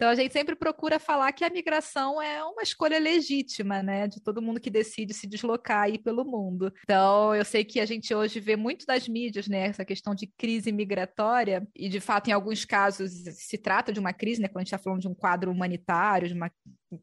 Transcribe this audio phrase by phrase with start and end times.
[0.00, 4.18] Então a gente sempre procura falar que a migração é uma escolha legítima, né, de
[4.18, 6.72] todo mundo que decide se deslocar aí pelo mundo.
[6.84, 10.26] Então eu sei que a gente hoje vê muito das mídias, né, essa questão de
[10.26, 14.56] crise migratória e de fato em alguns casos se trata de uma crise, né, quando
[14.56, 16.50] a gente está falando de um quadro humanitário, de uma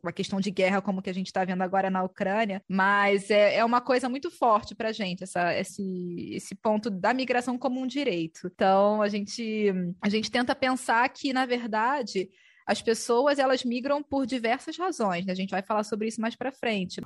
[0.03, 3.55] uma questão de guerra como que a gente está vendo agora na Ucrânia, mas é,
[3.55, 7.79] é uma coisa muito forte para a gente, essa, esse, esse ponto da migração como
[7.79, 8.51] um direito.
[8.53, 9.71] Então, a gente,
[10.01, 12.29] a gente tenta pensar que, na verdade,
[12.67, 15.31] as pessoas elas migram por diversas razões, né?
[15.31, 16.99] A gente vai falar sobre isso mais para frente.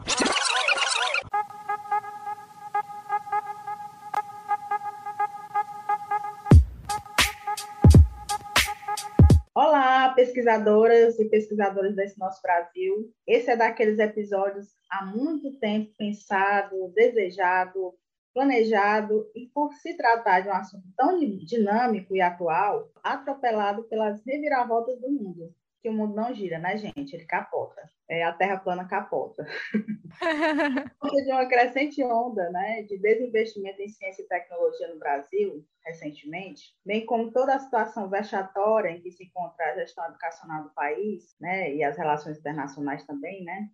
[9.54, 13.14] Olá, pesquisadoras e pesquisadores desse nosso Brasil.
[13.28, 17.94] Esse é daqueles episódios há muito tempo pensado, desejado,
[18.34, 25.00] planejado e por se tratar de um assunto tão dinâmico e atual, atropelado pelas reviravoltas
[25.00, 27.16] do mundo que o mundo não gira, né, gente?
[27.16, 27.82] Ele capota.
[28.08, 29.46] É, a Terra plana capota.
[31.26, 37.06] de uma crescente onda né, de desinvestimento em ciência e tecnologia no Brasil, recentemente, bem
[37.06, 41.74] como toda a situação vexatória em que se encontra a gestão educacional do país, né,
[41.74, 43.70] e as relações internacionais também, né,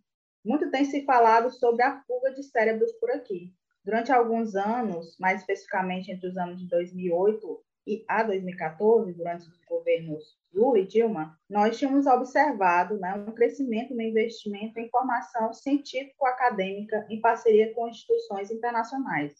[0.45, 3.53] muito tem se falado sobre a fuga de cérebros por aqui.
[3.87, 9.63] Durante alguns anos, mais especificamente entre os anos de 2008 e a 2014, durante os
[9.65, 17.07] governos Lula e Dilma, nós tínhamos observado né, um crescimento no investimento em formação científico-acadêmica
[17.09, 19.31] em parceria com instituições internacionais,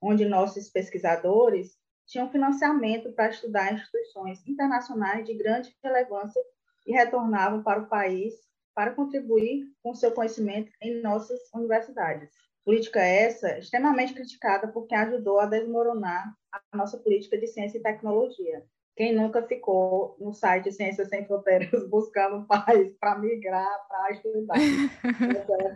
[0.00, 6.40] onde nossos pesquisadores tinham financiamento para estudar instituições internacionais de grande relevância
[6.86, 8.32] e retornavam para o país
[8.72, 12.45] para contribuir com seu conhecimento em nossas universidades.
[12.66, 18.66] Política essa extremamente criticada porque ajudou a desmoronar a nossa política de ciência e tecnologia.
[18.96, 24.56] Quem nunca ficou no site Ciências Sem Fronteiras buscando país para migrar, para estudar?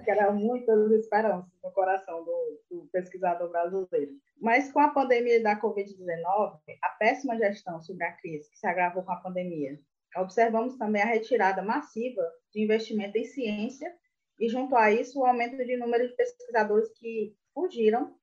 [0.03, 4.11] que era muitas esperanças no coração do, do, pesquisador brasileiro.
[4.41, 9.05] Mas com a pandemia da Covid-19, a péssima gestão sobre a crise que se agravou
[9.05, 9.79] com a pandemia,
[10.17, 13.95] observamos também a retirada massiva de investimento em ciência
[14.41, 18.17] e, junto a isso, o aumento de número de pesquisadores que fugiram,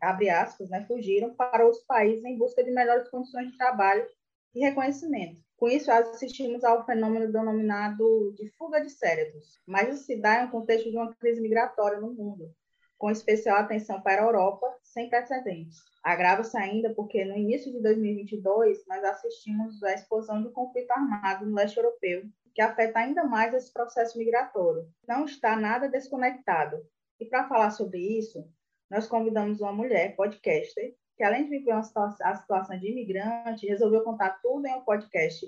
[0.00, 4.06] abre aspas, né, fugiram para outros países em busca de melhores condições de trabalho
[4.54, 5.40] e reconhecimento.
[5.58, 10.46] Com isso, assistimos ao fenômeno denominado de fuga de cérebros, mas isso se dá em
[10.46, 12.50] um contexto de uma crise migratória no mundo,
[12.96, 15.78] com especial atenção para a Europa, sem precedentes.
[16.02, 21.54] Agrava-se ainda porque, no início de 2022, nós assistimos à explosão de conflito armado no
[21.54, 22.24] leste europeu,
[22.54, 24.88] que afeta ainda mais esse processo migratório.
[25.06, 26.76] Não está nada desconectado.
[27.18, 28.48] E para falar sobre isso,
[28.90, 34.02] nós convidamos uma mulher, podcaster, que além de viver situação, a situação de imigrante, resolveu
[34.02, 35.46] contar tudo em um podcast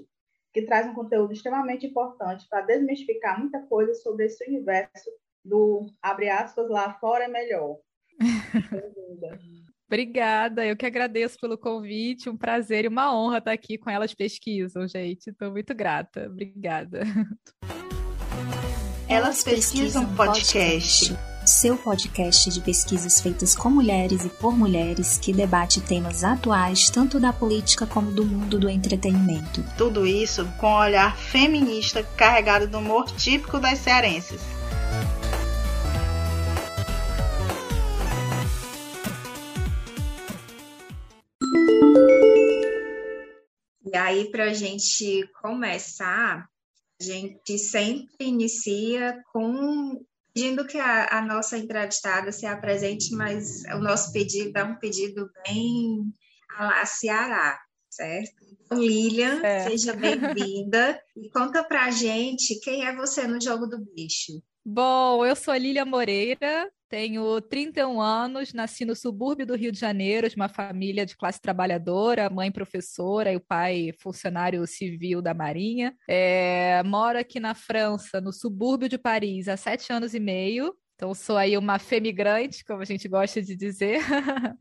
[0.53, 5.11] que traz um conteúdo extremamente importante para desmistificar muita coisa sobre esse universo
[5.43, 7.79] do, abre aspas, lá fora é melhor.
[9.93, 14.15] Obrigada, eu que agradeço pelo convite, um prazer e uma honra estar aqui com elas
[14.15, 15.29] pesquisam, gente.
[15.29, 16.29] Estou muito grata.
[16.31, 17.03] Obrigada.
[19.07, 21.15] Elas pesquisam podcast.
[21.45, 27.21] Seu podcast de pesquisas feitas com mulheres e por mulheres que debate temas atuais tanto
[27.21, 29.63] da política como do mundo do entretenimento.
[29.77, 34.62] Tudo isso com um olhar feminista carregado do humor típico das cearenses.
[44.05, 46.49] Aí, para a gente começar,
[47.01, 50.05] a gente sempre inicia com
[50.35, 55.31] pedindo que a, a, nossa entrevistada se apresente, mas o nosso pedido é um pedido
[55.45, 56.13] bem
[56.57, 57.59] a lá Ceará,
[57.91, 58.33] certo?
[58.65, 59.69] Então, Lilian, é.
[59.69, 64.43] seja bem-vinda e conta pra gente quem é você no Jogo do Bicho.
[64.65, 70.29] Bom, eu sou Lília Moreira, tenho 31 anos, nasci no subúrbio do Rio de Janeiro,
[70.29, 75.97] de uma família de classe trabalhadora, mãe professora e o pai funcionário civil da Marinha.
[76.07, 80.77] É, moro aqui na França, no subúrbio de Paris, há sete anos e meio.
[80.95, 83.99] Então, sou aí uma femigrante, como a gente gosta de dizer.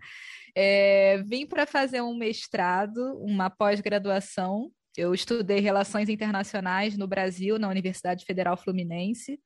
[0.55, 4.71] é, vim para fazer um mestrado, uma pós-graduação.
[4.95, 9.37] Eu estudei Relações Internacionais no Brasil, na Universidade Federal Fluminense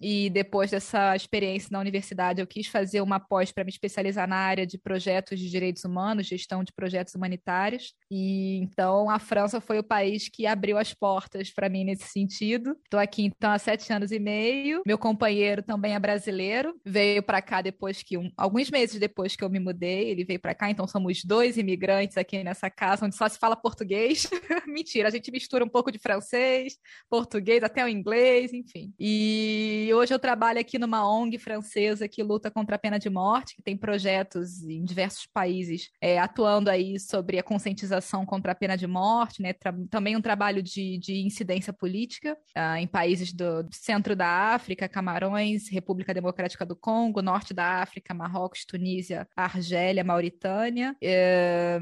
[0.00, 4.36] e depois dessa experiência na universidade, eu quis fazer uma pós para me especializar na
[4.36, 7.94] área de projetos de direitos humanos, gestão de projetos humanitários.
[8.10, 12.76] E então a França foi o país que abriu as portas para mim nesse sentido.
[12.84, 14.82] Estou aqui então há sete anos e meio.
[14.86, 19.42] Meu companheiro também é brasileiro, veio para cá depois que um, alguns meses depois que
[19.42, 20.70] eu me mudei, ele veio para cá.
[20.70, 24.28] Então somos dois imigrantes aqui nessa casa onde só se fala português.
[24.66, 26.78] Mentira, a gente mistura um pouco de francês,
[27.10, 28.92] português, até o inglês, enfim.
[28.98, 33.56] E hoje eu trabalho aqui numa ONG francesa que luta contra a pena de morte,
[33.56, 38.76] que tem projetos em diversos países é, atuando aí sobre a conscientização contra a pena
[38.76, 39.52] de morte, né?
[39.52, 44.88] Tra também um trabalho de, de incidência política uh, em países do, centro da África,
[44.88, 51.80] Camarões, República Democrática do Congo, norte da África, Marrocos, Tunísia, Argélia, Mauritânia, é,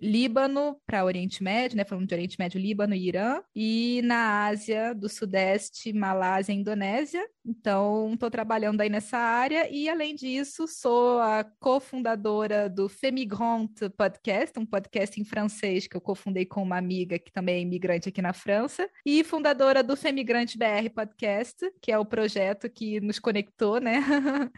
[0.00, 1.84] Líbano para Oriente Médio, né?
[1.84, 7.24] Falando de Oriente Médio, Líbano e Irã, e na Ásia do Sudeste, Malásia e Indonésia.
[7.48, 14.58] Então, estou trabalhando aí nessa área e, além disso, sou a cofundadora do Femigrant Podcast,
[14.58, 18.20] um podcast em francês que eu cofundei com uma amiga que também é imigrante aqui
[18.20, 23.80] na França, e fundadora do Femigrante BR Podcast, que é o projeto que nos conectou,
[23.80, 23.94] né?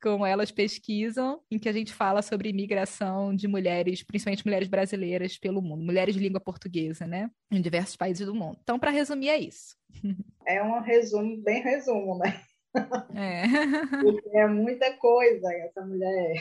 [0.00, 5.38] como elas pesquisam, em que a gente fala sobre imigração de mulheres, principalmente mulheres brasileiras,
[5.38, 7.30] pelo mundo, mulheres de língua portuguesa, né?
[7.50, 8.58] Em diversos países do mundo.
[8.62, 9.76] Então, para resumir, é isso.
[10.46, 12.40] É um resumo, bem resumo, né?
[13.14, 13.42] É.
[14.00, 16.34] Porque é muita coisa essa mulher,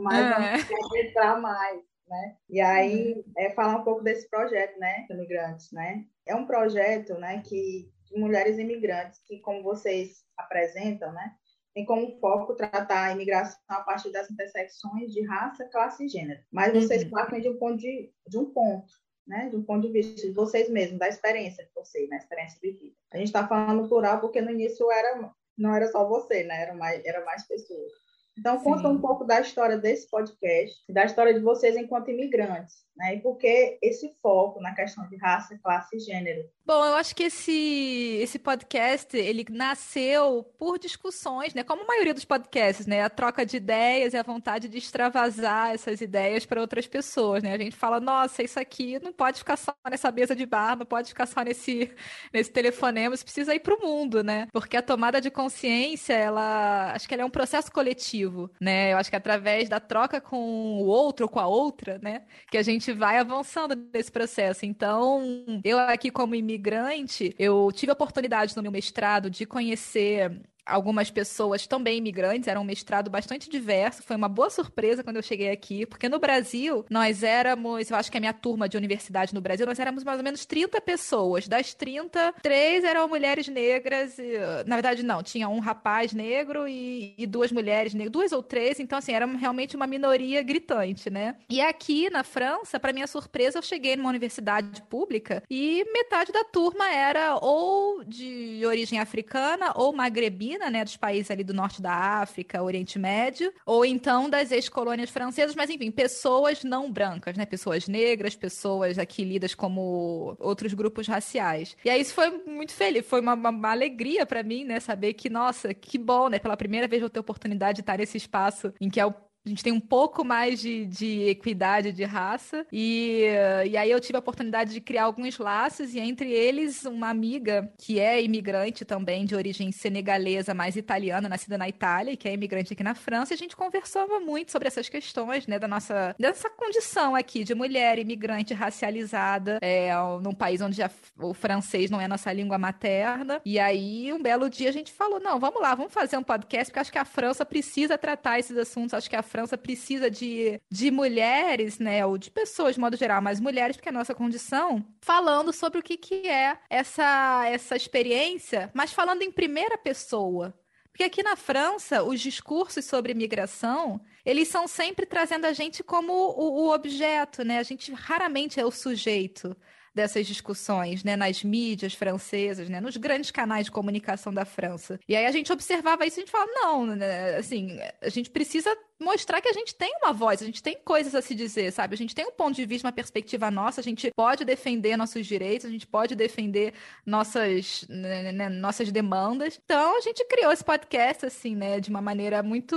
[0.00, 1.00] mas é.
[1.00, 2.36] entrar mais, né?
[2.48, 6.04] E aí, é falar um pouco desse projeto, né, imigrantes, né?
[6.26, 11.32] É um projeto, né, que de mulheres imigrantes que, como vocês apresentam, né,
[11.78, 16.40] tem como foco tratar a imigração a partir das intersecções de raça, classe e gênero.
[16.50, 17.10] Mas vocês uhum.
[17.10, 18.92] partem de um ponto de, de um ponto,
[19.24, 19.48] né?
[19.48, 22.96] De um ponto de vista de vocês mesmos, da experiência de vocês, da experiência vivida.
[23.12, 26.62] A gente está falando plural porque no início era não era só você, né?
[26.62, 27.92] Era mais, era mais pessoas.
[28.36, 28.94] Então, conta Sim.
[28.94, 33.14] um pouco da história desse podcast, da história de vocês enquanto imigrantes, né?
[33.14, 36.48] E por que esse foco na questão de raça, classe e gênero?
[36.66, 41.62] Bom, eu acho que esse, esse podcast, ele nasceu por discussões, né?
[41.62, 43.02] Como a maioria dos podcasts, né?
[43.02, 47.54] A troca de ideias e a vontade de extravasar essas ideias para outras pessoas, né?
[47.54, 50.84] A gente fala, nossa, isso aqui não pode ficar só nessa mesa de bar, não
[50.84, 51.90] pode ficar só nesse,
[52.32, 54.46] nesse telefonema, isso precisa ir para o mundo, né?
[54.52, 58.92] Porque a tomada de consciência, ela, acho que ela é um processo coletivo né?
[58.92, 62.56] Eu acho que através da troca com o outro ou com a outra, né, que
[62.56, 64.64] a gente vai avançando nesse processo.
[64.66, 65.22] Então,
[65.64, 71.66] eu aqui como imigrante, eu tive a oportunidade no meu mestrado de conhecer algumas pessoas
[71.66, 75.86] também imigrantes, era um mestrado bastante diverso, foi uma boa surpresa quando eu cheguei aqui,
[75.86, 79.66] porque no Brasil nós éramos, eu acho que a minha turma de universidade no Brasil,
[79.66, 81.48] nós éramos mais ou menos 30 pessoas.
[81.48, 87.14] Das 30, três eram mulheres negras, e, na verdade não, tinha um rapaz negro e,
[87.16, 91.36] e duas mulheres negras, duas ou três, então assim, era realmente uma minoria gritante, né?
[91.48, 96.44] E aqui na França, para minha surpresa, eu cheguei numa universidade pública e metade da
[96.44, 101.92] turma era ou de origem africana ou magrebina, né, dos países ali do norte da
[101.92, 107.86] África, Oriente Médio, ou então das ex-colônias francesas, mas enfim, pessoas não brancas, né, pessoas
[107.88, 111.76] negras, pessoas aqui lidas como outros grupos raciais.
[111.84, 115.14] E aí isso foi muito feliz, foi uma, uma, uma alegria para mim, né, saber
[115.14, 118.16] que, nossa, que bom, né, pela primeira vez eu ter a oportunidade de estar nesse
[118.16, 122.04] espaço em que é o a gente tem um pouco mais de, de equidade de
[122.04, 122.66] raça.
[122.72, 123.24] E,
[123.68, 127.72] e aí eu tive a oportunidade de criar alguns laços, e entre eles, uma amiga
[127.78, 132.34] que é imigrante também, de origem senegalesa, mais italiana, nascida na Itália, e que é
[132.34, 133.32] imigrante aqui na França.
[133.32, 137.54] E a gente conversava muito sobre essas questões, né, da nossa dessa condição aqui de
[137.54, 139.90] mulher imigrante racializada, é,
[140.22, 143.40] num país onde já, o francês não é nossa língua materna.
[143.44, 146.70] E aí, um belo dia, a gente falou: não, vamos lá, vamos fazer um podcast,
[146.70, 150.10] porque acho que a França precisa tratar esses assuntos, acho que a França França precisa
[150.10, 153.94] de, de mulheres, né, ou de pessoas de modo geral, mas mulheres, porque é a
[153.94, 159.78] nossa condição, falando sobre o que, que é essa, essa experiência, mas falando em primeira
[159.78, 160.52] pessoa.
[160.90, 166.12] Porque aqui na França, os discursos sobre imigração, eles são sempre trazendo a gente como
[166.12, 167.58] o, o objeto, né?
[167.58, 169.56] A gente raramente é o sujeito
[169.94, 174.98] dessas discussões, né, nas mídias francesas, né, nos grandes canais de comunicação da França.
[175.08, 178.30] E aí a gente observava isso e a gente falava, não, né, assim, a gente
[178.30, 181.72] precisa mostrar que a gente tem uma voz, a gente tem coisas a se dizer,
[181.72, 181.94] sabe?
[181.94, 185.26] A gente tem um ponto de vista, uma perspectiva nossa, a gente pode defender nossos
[185.26, 186.74] direitos, a gente pode defender
[187.06, 189.60] nossas, né, né, nossas demandas.
[189.64, 192.76] Então a gente criou esse podcast, assim, né, de uma maneira muito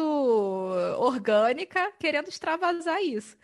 [0.97, 3.35] orgânica, querendo extravasar isso.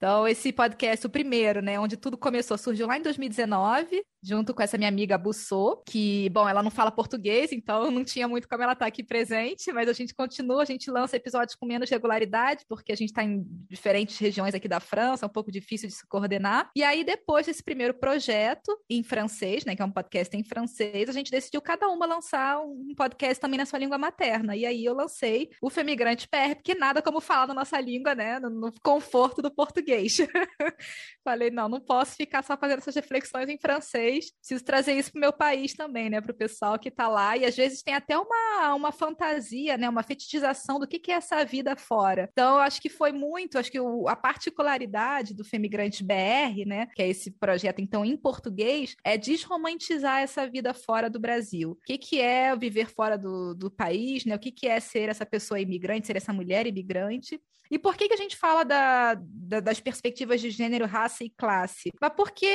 [0.00, 4.02] Então, esse podcast, o primeiro, né, onde tudo começou, surgiu lá em 2019.
[4.22, 8.28] Junto com essa minha amiga Bussô, que, bom, ela não fala português, então não tinha
[8.28, 11.54] muito como ela estar tá aqui presente, mas a gente continua, a gente lança episódios
[11.54, 15.32] com menos regularidade, porque a gente está em diferentes regiões aqui da França, é um
[15.32, 16.70] pouco difícil de se coordenar.
[16.74, 21.08] E aí, depois desse primeiro projeto, em francês, né, que é um podcast em francês,
[21.08, 24.56] a gente decidiu cada uma lançar um podcast também na sua língua materna.
[24.56, 28.38] E aí eu lancei o Femigrante PR, porque nada como falar na nossa língua, né,
[28.38, 30.18] no, no conforto do português.
[31.24, 35.18] Falei, não, não posso ficar só fazendo essas reflexões em francês, preciso trazer isso para
[35.18, 37.36] o meu país também, né, para o pessoal que está lá.
[37.36, 41.14] E às vezes tem até uma, uma fantasia, né, uma fetichização do que, que é
[41.14, 42.28] essa vida fora.
[42.32, 46.86] Então, eu acho que foi muito, acho que o, a particularidade do Femigrante BR, né,
[46.94, 51.72] que é esse projeto, então, em português, é desromantizar essa vida fora do Brasil.
[51.72, 55.08] O que, que é viver fora do, do país, né, o que, que é ser
[55.08, 57.40] essa pessoa imigrante, ser essa mulher imigrante.
[57.70, 61.30] E por que, que a gente fala da, da, das perspectivas de gênero, raça e
[61.30, 61.90] classe?
[62.00, 62.52] Mas porque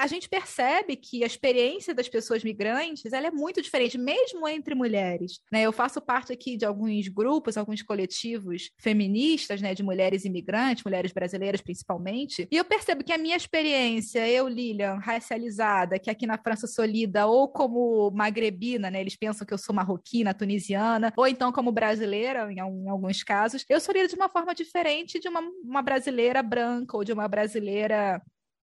[0.00, 4.74] a gente percebe que a experiência das pessoas migrantes ela é muito diferente, mesmo entre
[4.74, 5.40] mulheres.
[5.52, 5.62] Né?
[5.62, 11.12] Eu faço parte aqui de alguns grupos, alguns coletivos feministas, né, de mulheres imigrantes, mulheres
[11.12, 16.38] brasileiras principalmente, e eu percebo que a minha experiência, eu, Lilian, racializada, que aqui na
[16.38, 21.26] França sou lida ou como magrebina, né, eles pensam que eu sou marroquina, tunisiana, ou
[21.26, 25.40] então como brasileira, em, alguns casos, eu sou lida de uma forma diferente de uma,
[25.62, 28.22] uma brasileira branca ou de uma brasileira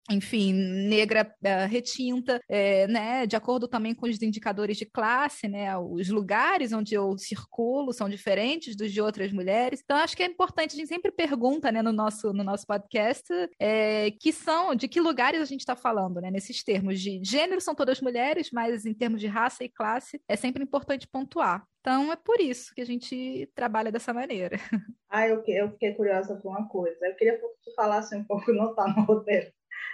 [0.10, 5.78] enfim, negra uh, retinta, é, né, de acordo também com os indicadores de classe, né,
[5.78, 9.82] os lugares onde eu circulo são diferentes dos de outras mulheres.
[9.84, 13.28] Então, acho que é importante, a gente sempre pergunta, né, no nosso, no nosso podcast,
[13.60, 17.62] é, que são, de que lugares a gente está falando, né, nesses termos de gênero
[17.62, 21.64] são todas mulheres, mas em termos de raça e classe é sempre importante pontuar.
[21.82, 24.58] Então, é por isso que a gente trabalha dessa maneira.
[25.10, 27.06] Ah, eu, eu fiquei curiosa com uma coisa.
[27.06, 29.52] Eu queria que tu falasse um pouco, não está no roteiro,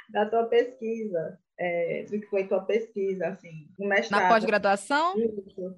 [0.09, 4.21] da tua pesquisa é, do que foi tua pesquisa, assim, no mestrado.
[4.21, 5.15] Na pós-graduação?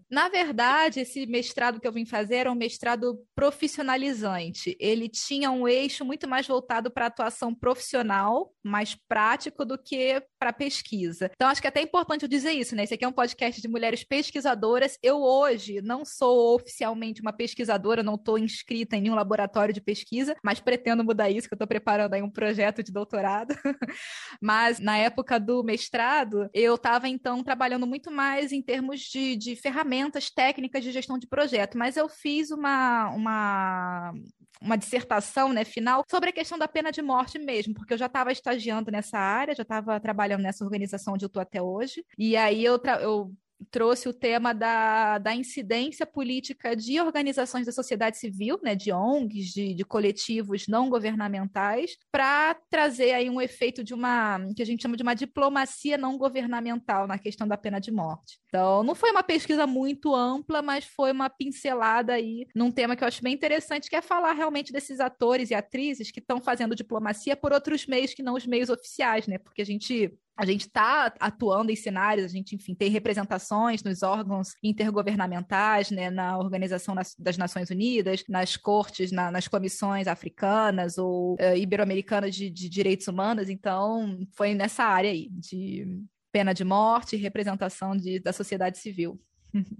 [0.09, 4.75] Na verdade, esse mestrado que eu vim fazer era um mestrado profissionalizante.
[4.79, 10.51] Ele tinha um eixo muito mais voltado para atuação profissional, mais prático do que para
[10.51, 11.31] pesquisa.
[11.33, 12.83] Então, acho que é até importante eu dizer isso, né?
[12.83, 14.97] Esse aqui é um podcast de mulheres pesquisadoras.
[15.01, 20.35] Eu hoje não sou oficialmente uma pesquisadora, não estou inscrita em nenhum laboratório de pesquisa,
[20.43, 23.55] mas pretendo mudar isso, que eu estou preparando aí um projeto de doutorado.
[24.41, 29.55] mas na época do mestrado, eu estava então trabalhando muito mais em termos de, de
[29.55, 34.13] ferramentas técnicas de gestão de projeto, mas eu fiz uma, uma,
[34.59, 38.07] uma dissertação né, final sobre a questão da pena de morte mesmo, porque eu já
[38.07, 42.35] estava estagiando nessa área, já estava trabalhando nessa organização onde eu estou até hoje, e
[42.35, 43.31] aí eu, eu
[43.71, 49.47] trouxe o tema da, da incidência política de organizações da sociedade civil, né, de ONGs,
[49.47, 54.81] de, de coletivos não governamentais, para trazer aí um efeito de uma, que a gente
[54.81, 58.39] chama de uma diplomacia não governamental na questão da pena de morte.
[58.47, 63.03] Então, não foi uma pesquisa muito ampla, mas foi uma pincelada aí num tema que
[63.03, 66.75] eu acho bem interessante, que é falar realmente desses atores e atrizes que estão fazendo
[66.75, 69.37] diplomacia por outros meios que não os meios oficiais, né?
[69.37, 74.03] Porque a gente a gente está atuando em cenários, a gente, enfim, tem representações nos
[74.03, 81.33] órgãos intergovernamentais, né, na Organização das Nações Unidas, nas cortes, na, nas comissões africanas ou
[81.33, 83.49] uh, ibero-americanas de, de direitos humanos.
[83.49, 85.85] Então, foi nessa área aí, de
[86.31, 89.19] pena de morte e representação de, da sociedade civil.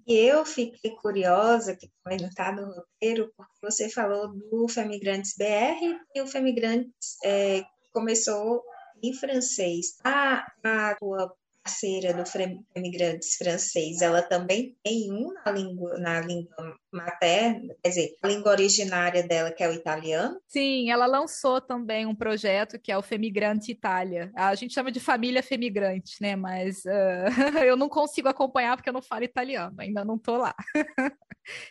[0.05, 6.21] E eu fiquei curiosa, que está no roteiro, porque você falou do Femigrantes BR e
[6.21, 7.63] o Femigrantes é,
[7.93, 8.61] começou
[9.01, 9.97] em francês.
[10.03, 16.75] A, a tua parceira do Femigrantes francês, ela também tem um na língua, na língua
[16.91, 20.39] materna, quer dizer, a língua originária dela, que é o italiano?
[20.47, 24.31] Sim, ela lançou também um projeto que é o Femigrante Itália.
[24.35, 26.35] A gente chama de família Femigrante, né?
[26.35, 27.27] Mas uh,
[27.63, 30.55] eu não consigo acompanhar porque eu não falo italiano, ainda não tô lá.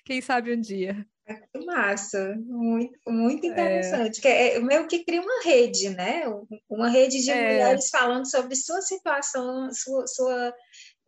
[0.04, 1.04] Quem sabe um dia.
[1.52, 3.48] Que massa, muito, muito é.
[3.48, 4.18] interessante.
[4.18, 4.22] É.
[4.22, 6.22] Que é meio que cria uma rede, né?
[6.68, 7.52] Uma rede de é.
[7.52, 10.54] mulheres falando sobre sua situação, sua, sua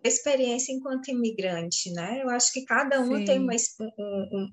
[0.04, 2.20] experiência enquanto imigrante, né?
[2.22, 3.24] Eu acho que cada uma Sim.
[3.24, 3.52] tem uma,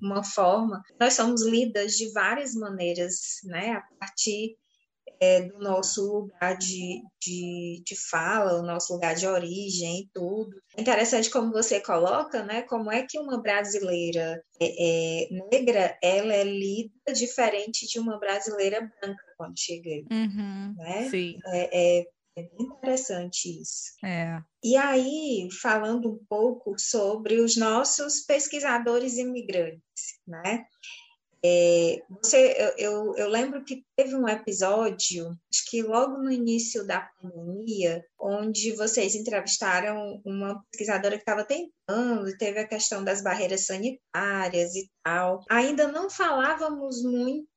[0.01, 0.81] uma forma.
[0.99, 3.71] Nós somos lidas de várias maneiras, né?
[3.71, 4.57] A partir
[5.19, 10.55] é, do nosso lugar de, de, de fala, o nosso lugar de origem e tudo.
[10.75, 12.61] É interessante como você coloca, né?
[12.63, 18.79] Como é que uma brasileira é, é, negra, ela é lida diferente de uma brasileira
[18.99, 19.89] branca quando chega.
[20.11, 21.09] Uhum, né?
[21.09, 21.37] Sim.
[21.47, 22.05] É, é,
[22.37, 23.93] é bem interessante isso.
[24.03, 24.39] É.
[24.63, 30.65] E aí, falando um pouco sobre os nossos pesquisadores imigrantes, né?
[31.43, 37.09] É, você, eu, eu, lembro que teve um episódio, acho que logo no início da
[37.21, 43.65] pandemia, onde vocês entrevistaram uma pesquisadora que estava tentando, e teve a questão das barreiras
[43.65, 45.41] sanitárias e tal.
[45.49, 47.47] Ainda não falávamos muito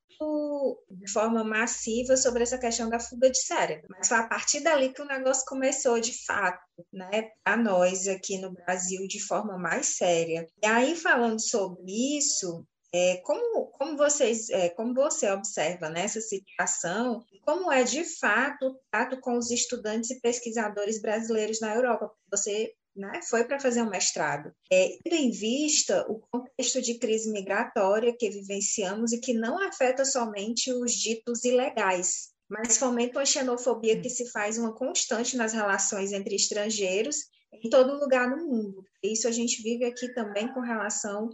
[0.91, 3.87] de forma massiva sobre essa questão da fuga de cérebro.
[3.89, 6.61] Mas foi a partir dali que o negócio começou de fato,
[6.93, 10.47] né, para nós aqui no Brasil de forma mais séria.
[10.63, 17.25] E aí falando sobre isso, é, como, como, vocês, é, como você observa nessa situação,
[17.43, 22.11] como é de fato o trato com os estudantes e pesquisadores brasileiros na Europa?
[22.31, 24.53] Você né, foi para fazer um mestrado.
[24.71, 30.05] É, tendo em vista o contexto de crise migratória que vivenciamos e que não afeta
[30.05, 36.13] somente os ditos ilegais, mas fomenta uma xenofobia que se faz uma constante nas relações
[36.13, 37.17] entre estrangeiros
[37.53, 38.85] em todo lugar no mundo.
[39.03, 41.31] Isso a gente vive aqui também com relação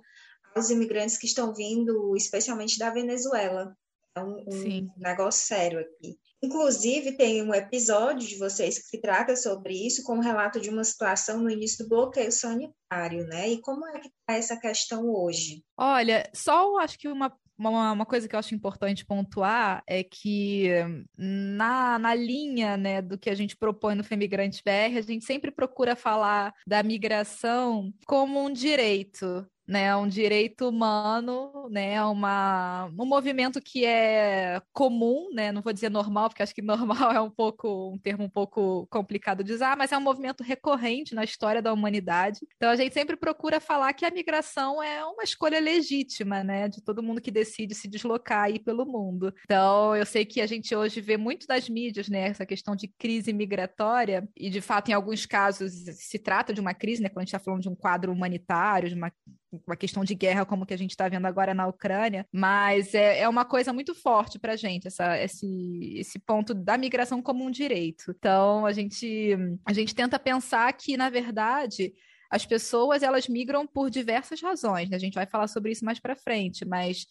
[0.56, 3.76] os imigrantes que estão vindo, especialmente da Venezuela.
[4.16, 6.16] É um, um negócio sério aqui.
[6.42, 10.84] Inclusive, tem um episódio de vocês que trata sobre isso, com um relato de uma
[10.84, 13.50] situação no início do bloqueio sanitário, né?
[13.50, 15.62] E como é que está essa questão hoje?
[15.76, 20.68] Olha, só acho que uma uma, uma, coisa que eu acho importante pontuar é que
[21.16, 25.50] na, na linha né, do que a gente propõe no Femigrante BR, a gente sempre
[25.50, 33.60] procura falar da migração como um direito, né, um direito humano, né, uma, um movimento
[33.60, 37.90] que é comum, né, não vou dizer normal, porque acho que normal é um pouco
[37.90, 41.72] um termo um pouco complicado de usar, mas é um movimento recorrente na história da
[41.72, 42.40] humanidade.
[42.56, 46.82] Então a gente sempre procura falar que a migração é uma escolha legítima, né, de
[46.82, 49.34] todo mundo que decide se deslocar aí pelo mundo.
[49.44, 52.88] Então eu sei que a gente hoje vê muito das mídias, né, essa questão de
[52.88, 57.18] crise migratória e de fato em alguns casos se trata de uma crise, né, quando
[57.18, 59.10] a gente está falando de um quadro humanitário, de uma
[59.52, 63.20] uma questão de guerra como que a gente está vendo agora na Ucrânia, mas é,
[63.20, 67.44] é uma coisa muito forte para a gente, essa, esse, esse ponto da migração como
[67.44, 68.14] um direito.
[68.16, 71.94] Então, a gente, a gente tenta pensar que, na verdade,
[72.30, 74.96] as pessoas elas migram por diversas razões, né?
[74.96, 77.06] a gente vai falar sobre isso mais para frente, mas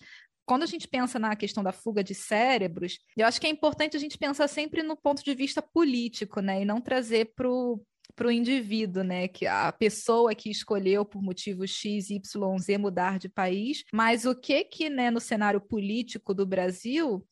[0.45, 3.97] quando a gente pensa na questão da fuga de cérebros, eu acho que é importante
[3.97, 6.61] a gente pensar sempre no ponto de vista político, né?
[6.61, 7.81] E não trazer para o
[8.15, 9.27] para o indivíduo, né?
[9.27, 12.21] Que a pessoa que escolheu por motivos X, Y,
[12.59, 17.25] Z mudar de país, mas o que que, né, no cenário político do Brasil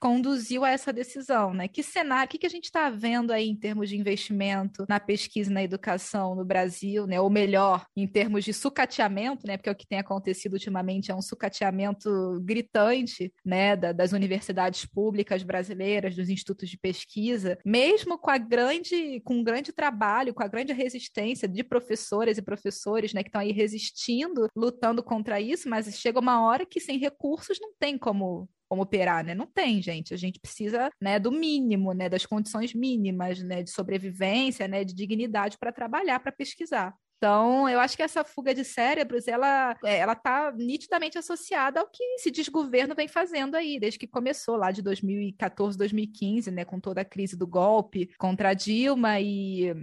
[0.00, 1.68] conduziu a essa decisão, né?
[1.68, 4.98] Que cenário, o que, que a gente está vendo aí em termos de investimento na
[4.98, 7.20] pesquisa e na educação no Brasil, né?
[7.20, 9.58] Ou melhor, em termos de sucateamento, né?
[9.58, 13.76] Porque o que tem acontecido ultimamente é um sucateamento gritante, né?
[13.76, 19.44] Da, das universidades públicas brasileiras, dos institutos de pesquisa, mesmo com a grande, com um
[19.44, 23.22] grande trabalho, com a grande resistência de professoras e professores, né?
[23.22, 27.74] Que estão aí resistindo, lutando contra isso, mas chega uma hora que sem recursos não
[27.78, 29.34] tem como como operar, né?
[29.34, 30.14] Não tem, gente.
[30.14, 34.94] A gente precisa, né, do mínimo, né, das condições mínimas, né, de sobrevivência, né, de
[34.94, 36.94] dignidade para trabalhar, para pesquisar.
[37.16, 41.90] Então, eu acho que essa fuga de cérebros, ela é, ela está nitidamente associada ao
[41.90, 46.78] que esse desgoverno vem fazendo aí, desde que começou lá de 2014, 2015, né, com
[46.78, 49.74] toda a crise do golpe contra Dilma e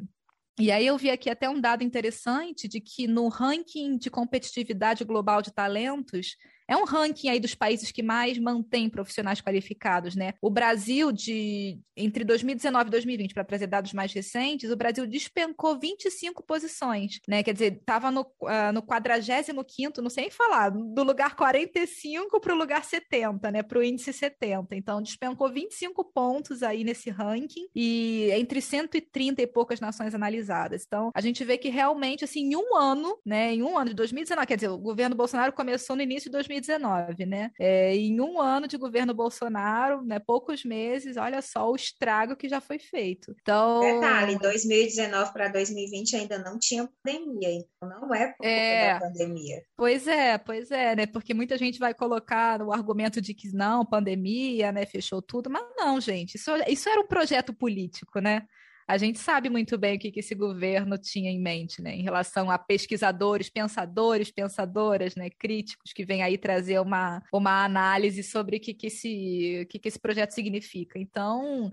[0.59, 5.03] e aí eu vi aqui até um dado interessante de que no ranking de competitividade
[5.03, 6.35] global de talentos,
[6.67, 10.33] é um ranking aí dos países que mais mantém profissionais qualificados, né?
[10.41, 15.79] O Brasil, de entre 2019 e 2020, para trazer dados mais recentes, o Brasil despencou
[15.79, 17.41] 25 posições, né?
[17.41, 22.53] Quer dizer, estava no, uh, no 45, não sei nem falar, do lugar 45 para
[22.53, 23.63] o lugar 70, né?
[23.63, 24.75] Para o índice 70.
[24.75, 30.83] Então, despencou 25 pontos aí nesse ranking e entre 130 e poucas nações analisadas.
[30.85, 33.53] Então, a gente vê que realmente, assim, em um ano, né?
[33.53, 36.56] Em um ano de 2019, quer dizer, o governo Bolsonaro começou no início de 2019,
[36.59, 37.51] 2019, né?
[37.59, 42.49] É, em um ano de governo Bolsonaro, né, poucos meses, olha só o estrago que
[42.49, 43.35] já foi feito.
[43.41, 48.99] Então, detalhe, 2019 para 2020 ainda não tinha pandemia, então não é por é, da
[48.99, 49.61] pandemia.
[49.75, 51.05] Pois é, pois é, né?
[51.05, 55.63] Porque muita gente vai colocar o argumento de que não, pandemia, né, fechou tudo, mas
[55.77, 58.43] não, gente, isso, isso era um projeto político, né?
[58.87, 62.03] A gente sabe muito bem o que, que esse governo tinha em mente, né, em
[62.03, 68.57] relação a pesquisadores, pensadores, pensadoras, né, críticos que vêm aí trazer uma, uma análise sobre
[68.57, 70.97] o que, que, esse, o que, que esse projeto significa.
[70.97, 71.69] Então,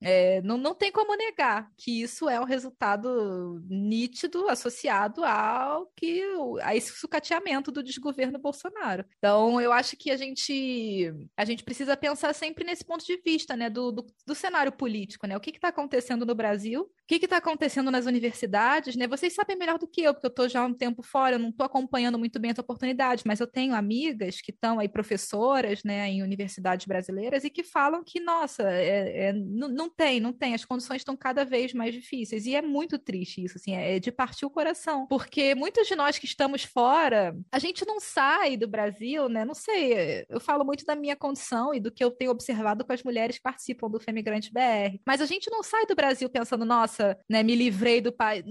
[0.00, 6.22] é, não, não tem como negar que isso é um resultado nítido associado ao que
[6.62, 9.04] a esse sucateamento do desgoverno Bolsonaro.
[9.18, 13.56] Então, eu acho que a gente a gente precisa pensar sempre nesse ponto de vista,
[13.56, 15.36] né, do, do, do cenário político, né?
[15.36, 19.06] O que está acontecendo no Brasil que está acontecendo nas universidades, né?
[19.06, 21.38] Vocês sabem melhor do que eu, porque eu estou já há um tempo fora, eu
[21.38, 25.84] não estou acompanhando muito bem as oportunidades, mas eu tenho amigas que estão aí, professoras,
[25.84, 30.32] né, em universidades brasileiras, e que falam que, nossa, é, é, não, não tem, não
[30.32, 33.98] tem, as condições estão cada vez mais difíceis, e é muito triste isso, assim, é
[33.98, 38.56] de partir o coração, porque muitos de nós que estamos fora, a gente não sai
[38.56, 42.10] do Brasil, né, não sei, eu falo muito da minha condição e do que eu
[42.10, 45.84] tenho observado com as mulheres que participam do Femigrante BR, mas a gente não sai
[45.86, 48.44] do Brasil pensando, nossa, nossa, né, me livrei do país.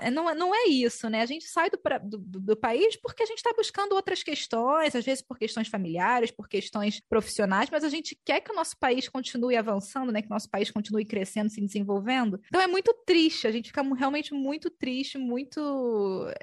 [0.00, 1.22] É, não, não é isso, né?
[1.22, 5.04] A gente sai do, do, do país porque a gente está buscando outras questões, às
[5.04, 9.08] vezes por questões familiares, por questões profissionais, mas a gente quer que o nosso país
[9.08, 10.20] continue avançando, né?
[10.20, 12.40] Que o nosso país continue crescendo, se desenvolvendo.
[12.46, 15.60] Então é muito triste, a gente fica realmente muito triste, muito.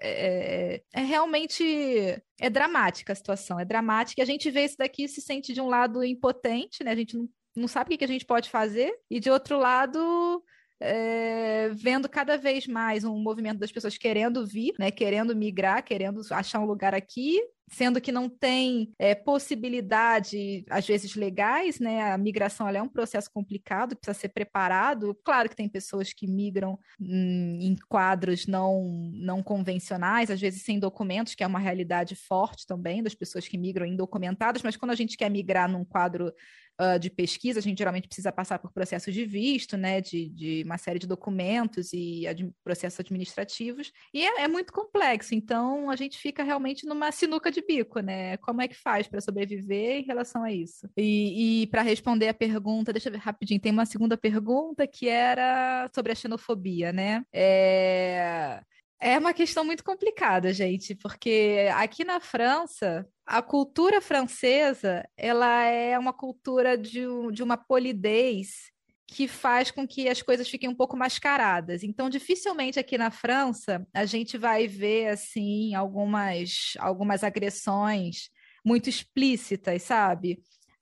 [0.01, 4.21] É, é, é realmente é dramática a situação, é dramática.
[4.21, 6.91] E a gente vê isso daqui se sente de um lado impotente, né?
[6.91, 10.43] A gente não, não sabe o que a gente pode fazer, e de outro lado
[10.79, 16.21] é, vendo cada vez mais um movimento das pessoas querendo vir, né, querendo migrar, querendo
[16.31, 17.39] achar um lugar aqui,
[17.71, 22.11] sendo que não tem é, possibilidade, às vezes legais, né?
[22.11, 25.15] A migração é um processo complicado, precisa ser preparado.
[25.23, 30.79] Claro que tem pessoas que migram hum, em quadros não, não convencionais, às vezes sem
[30.79, 34.95] documentos, que é uma realidade forte também das pessoas que migram indocumentadas, mas quando a
[34.95, 36.33] gente quer migrar num quadro
[36.79, 40.63] uh, de pesquisa, a gente geralmente precisa passar por processos de visto, né, de, de
[40.65, 45.95] uma série de documentos e ad, processos administrativos, e é, é, muito complexo, então a
[45.95, 50.05] gente fica realmente numa sinuca de bico, né, como é que faz para sobreviver em
[50.05, 50.89] relação a isso?
[50.97, 55.07] E, e para responder a pergunta, deixa eu ver rapidinho, tem uma segunda pergunta que
[55.07, 58.61] era sobre a xenofobia, né, é...
[59.01, 65.97] É uma questão muito complicada, gente, porque aqui na França, a cultura francesa, ela é
[65.97, 68.69] uma cultura de, de uma polidez
[69.07, 71.81] que faz com que as coisas fiquem um pouco mascaradas.
[71.81, 78.29] Então, dificilmente aqui na França a gente vai ver assim algumas algumas agressões
[78.63, 80.39] muito explícitas, sabe?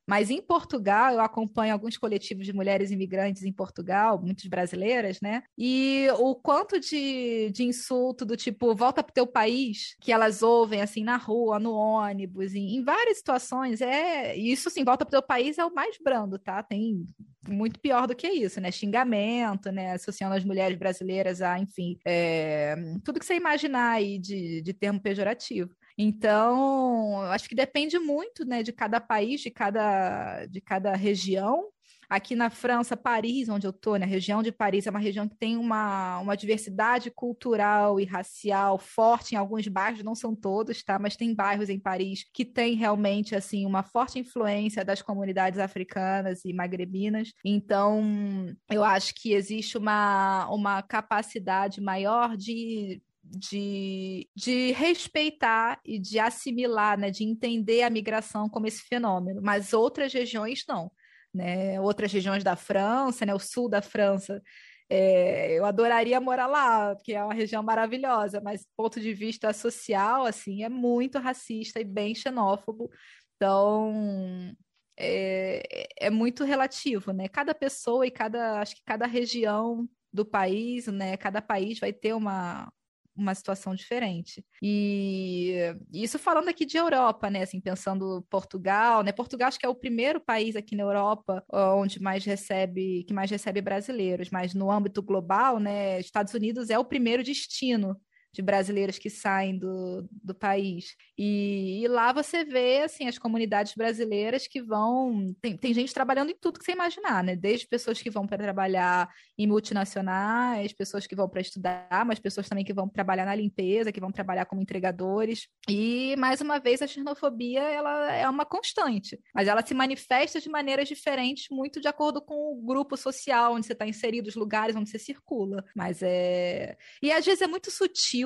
[0.07, 5.43] Mas em Portugal, eu acompanho alguns coletivos de mulheres imigrantes em Portugal, muitas brasileiras, né?
[5.57, 10.41] E o quanto de, de insulto do tipo, volta para o teu país, que elas
[10.41, 14.33] ouvem assim na rua, no ônibus, em, em várias situações, é.
[14.37, 16.63] Isso assim, volta para o teu país é o mais brando, tá?
[16.63, 17.05] Tem
[17.45, 18.71] muito pior do que isso, né?
[18.71, 19.93] Xingamento, né?
[19.93, 22.75] Associando as mulheres brasileiras a, enfim, é...
[23.03, 25.69] tudo que você imaginar aí de, de termo pejorativo.
[25.97, 31.71] Então, acho que depende muito, né, de cada país, de cada, de cada região.
[32.09, 35.27] Aqui na França, Paris, onde eu estou, na né, região de Paris, é uma região
[35.27, 40.81] que tem uma, uma diversidade cultural e racial forte em alguns bairros, não são todos,
[40.83, 40.97] tá?
[40.97, 46.45] Mas tem bairros em Paris que tem realmente assim uma forte influência das comunidades africanas
[46.45, 47.33] e magrebinas.
[47.43, 56.19] Então, eu acho que existe uma, uma capacidade maior de de, de respeitar e de
[56.19, 60.91] assimilar, né, de entender a migração como esse fenômeno, mas outras regiões não.
[61.33, 61.79] Né?
[61.81, 64.41] Outras regiões da França, né, o sul da França,
[64.89, 69.51] é, eu adoraria morar lá, porque é uma região maravilhosa, mas do ponto de vista
[69.53, 72.89] social, assim, é muito racista e bem xenófobo.
[73.35, 74.55] Então,
[74.97, 77.27] é, é muito relativo, né?
[77.27, 81.17] Cada pessoa e cada, acho que cada região do país, né?
[81.17, 82.71] Cada país vai ter uma,
[83.17, 84.45] uma situação diferente.
[84.61, 87.41] E isso falando aqui de Europa, né?
[87.41, 89.11] Assim, pensando Portugal, né?
[89.11, 93.31] Portugal acho que é o primeiro país aqui na Europa onde mais recebe, que mais
[93.31, 95.99] recebe brasileiros, mas no âmbito global, né?
[95.99, 97.99] Estados Unidos é o primeiro destino
[98.33, 100.95] de brasileiros que saem do, do país.
[101.17, 105.33] E, e, lá você vê assim, as comunidades brasileiras que vão.
[105.41, 107.35] Tem, tem gente trabalhando em tudo que você imaginar, né?
[107.35, 112.47] Desde pessoas que vão para trabalhar em multinacionais, pessoas que vão para estudar, mas pessoas
[112.47, 115.47] também que vão trabalhar na limpeza, que vão trabalhar como entregadores.
[115.67, 120.49] E, mais uma vez, a xenofobia ela é uma constante, mas ela se manifesta de
[120.49, 124.75] maneiras diferentes, muito de acordo com o grupo social onde você está inserido, os lugares
[124.75, 125.63] onde você circula.
[125.75, 126.77] Mas é.
[127.01, 128.16] E às vezes é muito sutil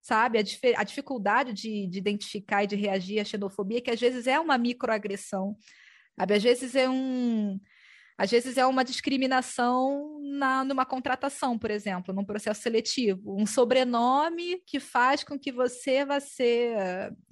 [0.00, 0.38] sabe?
[0.38, 0.42] A,
[0.80, 4.56] a dificuldade de, de, identificar e de reagir à xenofobia, que às vezes é uma
[4.56, 5.56] microagressão,
[6.16, 6.34] sabe?
[6.34, 7.58] Às vezes é um
[8.18, 13.36] às vezes é uma discriminação na, numa contratação, por exemplo, num processo seletivo.
[13.38, 16.76] Um sobrenome que faz com que você vá ser,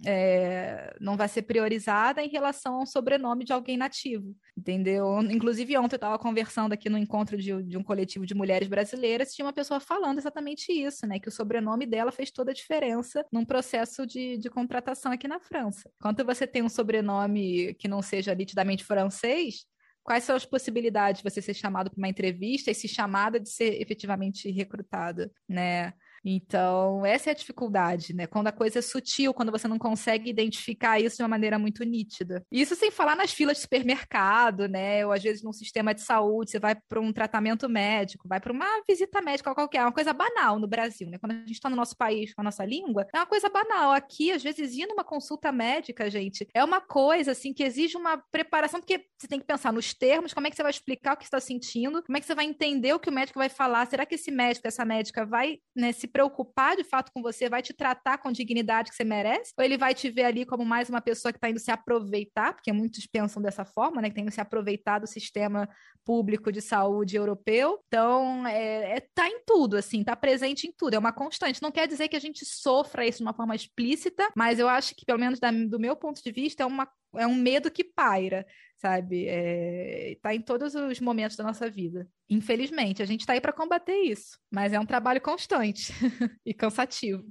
[0.07, 5.20] é, não vá ser priorizada em relação a um sobrenome de alguém nativo, entendeu?
[5.23, 9.33] Inclusive, ontem eu estava conversando aqui no encontro de, de, um coletivo de mulheres brasileiras,
[9.33, 11.18] tinha uma pessoa falando exatamente isso, né?
[11.18, 15.40] Que o sobrenome dela fez toda a diferença num processo de, de contratação aqui na
[15.40, 15.90] França.
[16.01, 19.66] Quando você tem um sobrenome que não seja nitidamente francês,
[20.05, 23.49] quais são as possibilidades de você ser chamado para uma entrevista e se chamada de
[23.49, 25.95] ser efetivamente recrutada, né?
[26.24, 28.26] Então, essa é a dificuldade, né?
[28.26, 31.84] Quando a coisa é sutil, quando você não consegue identificar isso de uma maneira muito
[31.84, 32.42] nítida.
[32.50, 35.04] Isso sem falar nas filas de supermercado, né?
[35.04, 38.52] Ou às vezes num sistema de saúde, você vai para um tratamento médico, vai para
[38.52, 41.18] uma visita médica qualquer, é uma coisa banal no Brasil, né?
[41.18, 43.92] Quando a gente está no nosso país com a nossa língua, é uma coisa banal.
[43.92, 48.16] Aqui, às vezes, ir numa consulta médica, gente, é uma coisa assim que exige uma
[48.32, 51.16] preparação, porque você tem que pensar nos termos, como é que você vai explicar o
[51.16, 53.87] que está sentindo, como é que você vai entender o que o médico vai falar,
[53.87, 57.61] será que esse médico, essa médica vai né, se preocupar de fato com você, vai
[57.61, 60.88] te tratar com dignidade que você merece, ou ele vai te ver ali como mais
[60.88, 64.22] uma pessoa que está indo se aproveitar, porque muitos pensam dessa forma, né, que tem
[64.22, 65.68] indo se aproveitar do sistema
[66.05, 67.81] público de saúde europeu.
[67.88, 71.61] Então, é, é, tá em tudo, assim, tá presente em tudo, é uma constante.
[71.61, 74.94] Não quer dizer que a gente sofra isso de uma forma explícita, mas eu acho
[74.94, 77.83] que, pelo menos da, do meu ponto de vista, é, uma, é um medo que
[77.83, 78.46] paira
[78.85, 79.27] sabe?
[79.27, 82.07] É, tá em todos os momentos da nossa vida.
[82.29, 85.90] Infelizmente, a gente está aí para combater isso, mas é um trabalho constante
[86.44, 87.25] e cansativo.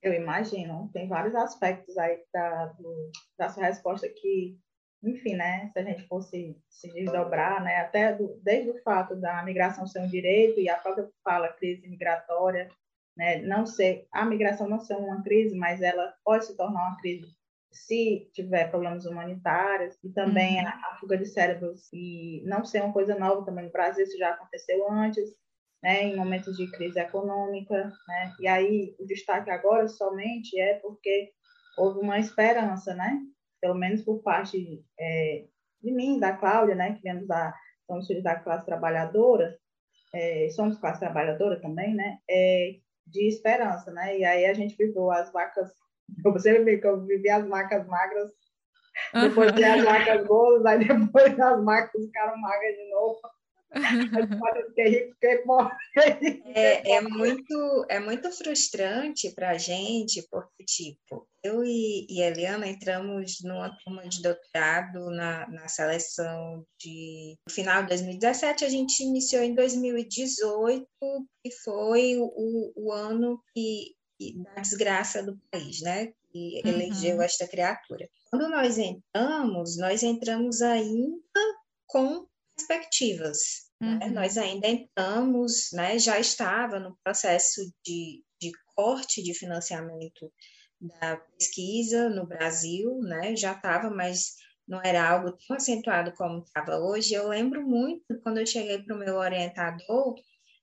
[0.00, 4.58] Eu imagino, tem vários aspectos aí da, do, da sua resposta que,
[5.02, 9.42] enfim, né, se a gente fosse se desdobrar, né, até do, desde o fato da
[9.42, 12.70] migração ser um direito e a própria fala crise migratória,
[13.14, 16.96] né, não ser, a migração não ser uma crise, mas ela pode se tornar uma
[16.96, 17.37] crise
[17.70, 20.68] se tiver problemas humanitários e também uhum.
[20.68, 24.30] a, fuga de cérebros e não ser uma coisa nova também no Brasil, isso já
[24.30, 25.30] aconteceu antes,
[25.82, 31.30] né, em momentos de crise econômica, né, e aí o destaque agora somente é porque
[31.76, 33.20] houve uma esperança, né,
[33.60, 35.44] pelo menos por parte é,
[35.82, 37.54] de mim, da Cláudia, né, que viemos da,
[37.86, 39.56] somos filhos da classe trabalhadora,
[40.14, 42.76] é, somos classe trabalhadora também, né, é,
[43.06, 45.70] de esperança, né, e aí a gente viveu as vacas
[46.22, 48.30] você vê que eu vivi as vacas magras,
[49.14, 49.64] depois uhum.
[49.64, 53.20] as vacas gordas, aí depois as vacas ficaram magras de novo.
[56.54, 62.66] é, é, muito, é muito frustrante para a gente, porque, tipo, eu e, e Eliana
[62.66, 69.02] entramos numa turma de doutorado na, na seleção de no final de 2017, a gente
[69.02, 70.86] iniciou em 2018,
[71.44, 76.12] que foi o, o ano que da desgraça do país, né?
[76.30, 76.70] Que uhum.
[76.70, 78.08] elegeu esta criatura.
[78.30, 81.22] Quando nós entramos, nós entramos ainda
[81.86, 82.26] com
[82.56, 83.68] perspectivas.
[83.80, 83.88] Né?
[83.88, 83.98] Uhum.
[83.98, 84.08] Né?
[84.10, 85.98] Nós ainda entramos, né?
[85.98, 90.32] Já estava no processo de, de corte de financiamento
[90.80, 93.34] da pesquisa no Brasil, né?
[93.34, 97.14] Já estava, mas não era algo tão acentuado como estava hoje.
[97.14, 100.14] Eu lembro muito quando eu cheguei para o meu orientador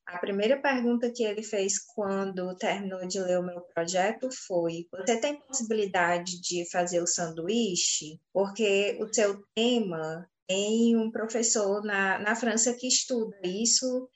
[0.05, 5.19] a primeira pergunta que ele fez quando terminou de ler o meu projeto foi: Você
[5.19, 8.19] tem possibilidade de fazer o sanduíche?
[8.31, 14.07] Porque o seu tema tem um professor na, na França que estuda isso.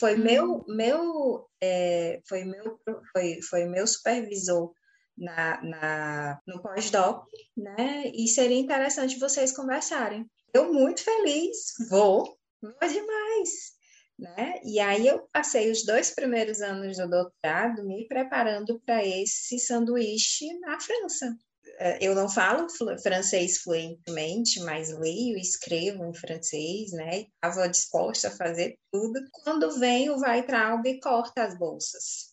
[0.00, 2.80] Foi meu, meu, é, foi meu,
[3.12, 4.72] foi, foi meu supervisor
[5.16, 7.24] na, na, no pós-doc,
[7.56, 8.10] né?
[8.12, 10.26] E seria interessante vocês conversarem.
[10.52, 13.75] Eu muito feliz, vou, vou demais
[14.18, 14.60] né?
[14.64, 20.58] E aí eu passei os dois primeiros anos do doutorado me preparando para esse sanduíche
[20.60, 21.36] na França.
[21.78, 22.66] É, eu não falo
[23.02, 27.26] francês fluentemente, mas leio e escrevo em francês, né?
[27.34, 29.20] Estava disposta a fazer tudo.
[29.30, 32.32] Quando vem o Weitraub e corta as bolsas,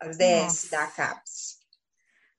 [0.00, 0.70] as DS Nossa.
[0.70, 1.58] da CAPES,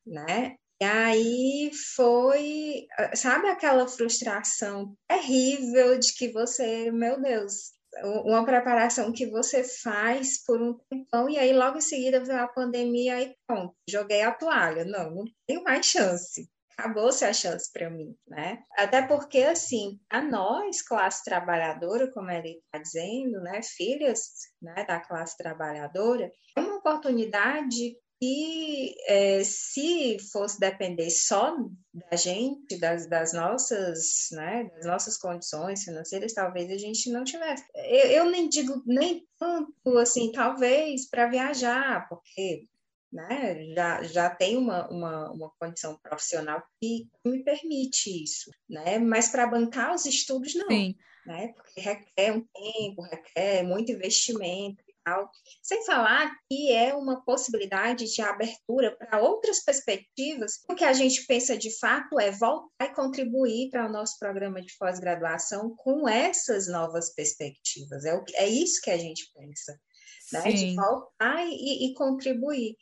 [0.05, 0.55] né?
[0.81, 2.85] E aí foi,
[3.15, 10.61] sabe aquela frustração terrível de que você, meu Deus, uma preparação que você faz por
[10.61, 14.83] um tempão e aí logo em seguida veio a pandemia e pronto, joguei a toalha.
[14.83, 16.49] Não, não tenho mais chance.
[16.77, 18.61] Acabou-se a chance para mim, né?
[18.77, 24.29] Até porque, assim, a nós, classe trabalhadora, como ele está dizendo, né, filhas
[24.61, 31.55] né, da classe trabalhadora, é uma oportunidade e é, se fosse depender só
[31.93, 37.63] da gente, das, das, nossas, né, das nossas condições financeiras, talvez a gente não tivesse.
[37.75, 42.63] Eu, eu nem digo nem tanto assim, talvez para viajar, porque
[43.11, 48.97] né, já, já tem uma, uma, uma condição profissional que me permite isso, né?
[48.97, 50.67] Mas para bancar os estudos, não.
[50.67, 50.95] Sim.
[51.25, 51.53] Né?
[51.55, 54.84] Porque requer um tempo, requer muito investimento
[55.61, 60.53] Sem falar que é uma possibilidade de abertura para outras perspectivas.
[60.67, 64.61] O que a gente pensa de fato é voltar e contribuir para o nosso programa
[64.61, 68.03] de pós-graduação com essas novas perspectivas.
[68.03, 69.79] É, o, é isso que a gente pensa.
[70.33, 70.41] né?
[70.51, 72.75] De voltar e, e, contribuir.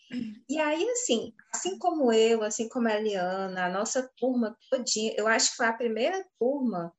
[0.47, 5.27] E aí, assim, assim como eu, assim como a Eliana, a nossa turma todinha, eu
[5.27, 6.93] acho que foi a primeira turma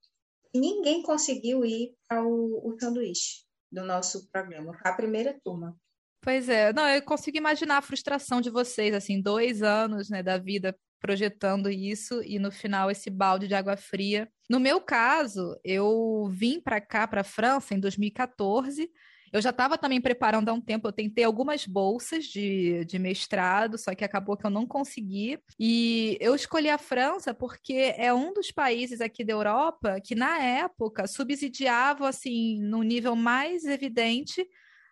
[0.53, 3.44] que ninguém conseguiu ir para o, o sanduíche
[3.75, 4.79] do nosso programa.
[4.83, 5.77] A primeira turma.
[6.23, 10.39] Pois é, não, eu consigo imaginar a frustração de vocês, assim, dois anos, né, da
[10.39, 14.27] vida projetando isso e no final esse balde de água fria.
[14.49, 18.91] No meu caso, eu vim para cá, para a França, em 2014.
[19.35, 23.77] Eu já estava também preparando há um tempo, eu tentei algumas bolsas de, de mestrado,
[23.77, 25.40] só que acabou que eu não consegui.
[25.59, 30.38] E eu escolhi a França porque é um dos países aqui da Europa que, na
[30.38, 34.47] época, subsidiava, assim, no nível mais evidente,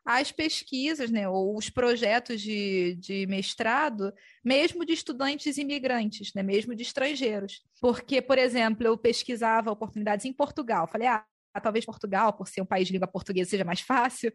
[0.05, 4.13] as pesquisas, né, ou os projetos de, de mestrado,
[4.45, 7.63] mesmo de estudantes imigrantes, né, mesmo de estrangeiros.
[7.81, 10.89] Porque, por exemplo, eu pesquisava oportunidades em Portugal.
[10.89, 11.25] Falei, ah,
[11.61, 14.33] talvez Portugal, por ser um país de língua portuguesa, seja mais fácil.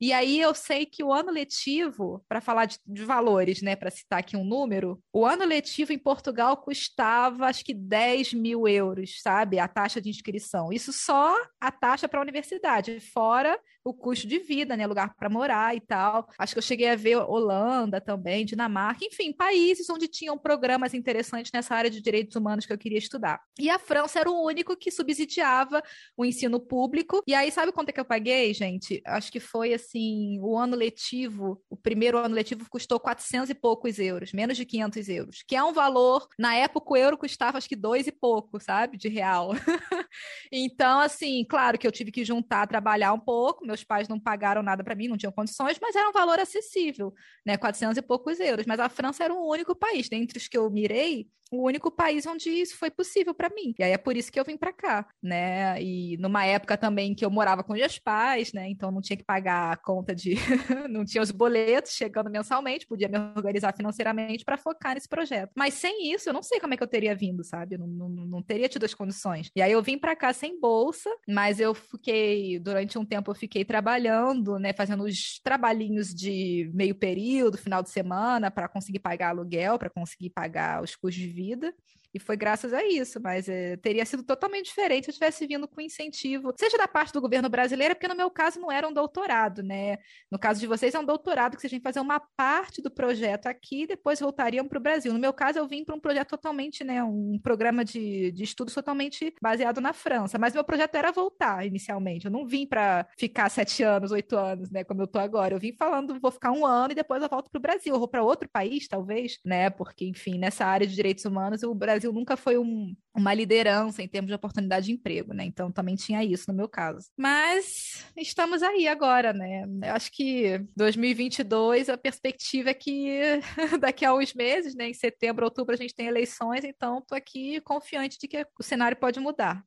[0.00, 3.90] E aí eu sei que o ano letivo, para falar de, de, valores, né, para
[3.90, 9.20] citar aqui um número, o ano letivo em Portugal custava acho que 10 mil euros,
[9.22, 9.58] sabe?
[9.58, 10.72] A taxa de inscrição.
[10.72, 14.86] Isso só a taxa para a universidade, fora o custo de vida, né?
[14.86, 16.28] Lugar para morar e tal.
[16.38, 21.50] Acho que eu cheguei a ver Holanda também, Dinamarca, enfim, países onde tinham programas interessantes
[21.52, 23.40] nessa área de direitos humanos que eu queria estudar.
[23.58, 25.82] E a França era o único que subsidiava
[26.16, 27.22] o ensino público.
[27.26, 29.02] E aí, sabe quanto é que eu paguei, gente?
[29.06, 33.98] Acho que foi assim, o ano letivo, o primeiro ano letivo custou 400 e poucos
[33.98, 37.68] euros, menos de 500 euros, que é um valor, na época o euro custava acho
[37.68, 39.52] que dois e pouco, sabe, de real.
[40.52, 44.62] então, assim, claro que eu tive que juntar, trabalhar um pouco, meus pais não pagaram
[44.62, 48.40] nada para mim, não tinham condições, mas era um valor acessível, né, 400 e poucos
[48.40, 48.66] euros.
[48.66, 52.24] Mas a França era o único país, dentre os que eu mirei, o único país
[52.26, 53.74] onde isso foi possível para mim.
[53.78, 55.80] E aí é por isso que eu vim para cá, né?
[55.82, 58.68] E numa época também que eu morava com meus pais, né?
[58.68, 60.34] Então não tinha que pagar a conta de.
[60.88, 65.50] não tinha os boletos chegando mensalmente, podia me organizar financeiramente para focar nesse projeto.
[65.56, 67.74] Mas sem isso, eu não sei como é que eu teria vindo, sabe?
[67.74, 69.50] Eu não, não, não teria tido as condições.
[69.56, 73.34] E aí eu vim para cá sem bolsa, mas eu fiquei, durante um tempo, eu
[73.34, 74.72] fiquei trabalhando, né?
[74.72, 80.30] Fazendo os trabalhinhos de meio período, final de semana, para conseguir pagar aluguel, para conseguir
[80.30, 81.74] pagar os custos de vida.
[82.14, 85.66] E foi graças a isso, mas é, teria sido totalmente diferente se eu tivesse vindo
[85.66, 88.92] com incentivo, seja da parte do governo brasileiro, porque no meu caso não era um
[88.92, 89.98] doutorado, né?
[90.30, 93.46] No caso de vocês é um doutorado que vocês que fazer uma parte do projeto
[93.46, 95.12] aqui e depois voltariam para o Brasil.
[95.12, 97.02] No meu caso, eu vim para um projeto totalmente, né?
[97.02, 100.38] Um programa de, de estudos totalmente baseado na França.
[100.38, 102.26] Mas meu projeto era voltar inicialmente.
[102.26, 104.84] Eu não vim para ficar sete anos, oito anos, né?
[104.84, 105.54] Como eu tô agora.
[105.54, 107.98] Eu vim falando, vou ficar um ano e depois eu volto para o Brasil.
[107.98, 109.70] Vou para outro país, talvez, né?
[109.70, 114.02] Porque, enfim, nessa área de direitos humanos, o Brasil Brasil nunca foi um, uma liderança
[114.02, 115.44] em termos de oportunidade de emprego, né?
[115.44, 117.10] Então também tinha isso no meu caso.
[117.16, 119.64] Mas estamos aí agora, né?
[119.84, 123.20] Eu acho que 2022 a perspectiva é que
[123.80, 127.60] daqui a uns meses, né, em setembro, outubro a gente tem eleições, então tô aqui
[127.60, 129.62] confiante de que o cenário pode mudar.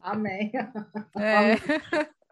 [0.00, 0.50] Amém.
[1.16, 1.54] É.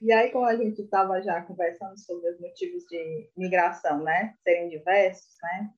[0.00, 4.70] E aí, como a gente estava já conversando sobre os motivos de migração, né, serem
[4.70, 5.70] diversos, né,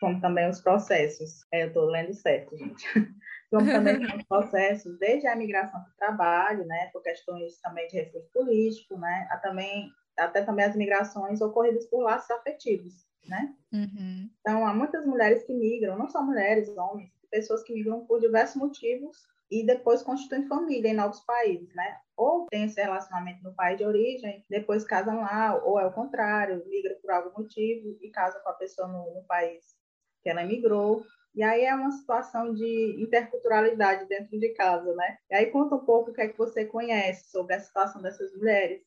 [0.00, 1.44] como também os processos.
[1.52, 2.84] É, eu estou lendo certo, gente.
[3.50, 7.96] Como também os processos, desde a migração para o trabalho, né, por questões também de
[7.96, 12.94] refúgio político, né, a também, até também as migrações ocorridas por laços afetivos,
[13.26, 13.52] né?
[13.72, 14.30] Uhum.
[14.40, 18.54] Então, há muitas mulheres que migram, não só mulheres, homens, pessoas que migram por diversos
[18.54, 19.16] motivos
[19.50, 21.96] e depois constituem família em novos países, né?
[22.16, 26.64] Ou tem esse relacionamento no país de origem, depois casam lá, ou é o contrário,
[26.68, 29.79] migram por algum motivo e casam com a pessoa no, no país
[30.22, 31.04] que ela migrou.
[31.34, 35.18] E aí é uma situação de interculturalidade dentro de casa, né?
[35.30, 38.34] E aí conta um pouco o que é que você conhece sobre a situação dessas
[38.34, 38.82] mulheres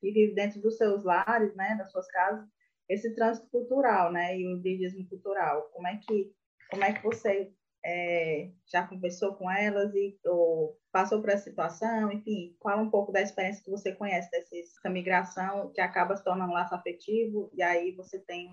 [0.00, 2.46] que vivem dentro dos seus lares, né, das suas casas,
[2.88, 5.62] esse trânsito cultural, né, e o indígena cultural.
[5.72, 6.32] Como é que
[6.70, 7.50] como é que você
[7.84, 13.12] é, já conversou com elas e ou passou por essa situação, enfim, fala um pouco
[13.12, 17.62] da experiência que você conhece dessa migração que acaba se tornando um laço afetivo e
[17.62, 18.50] aí você tem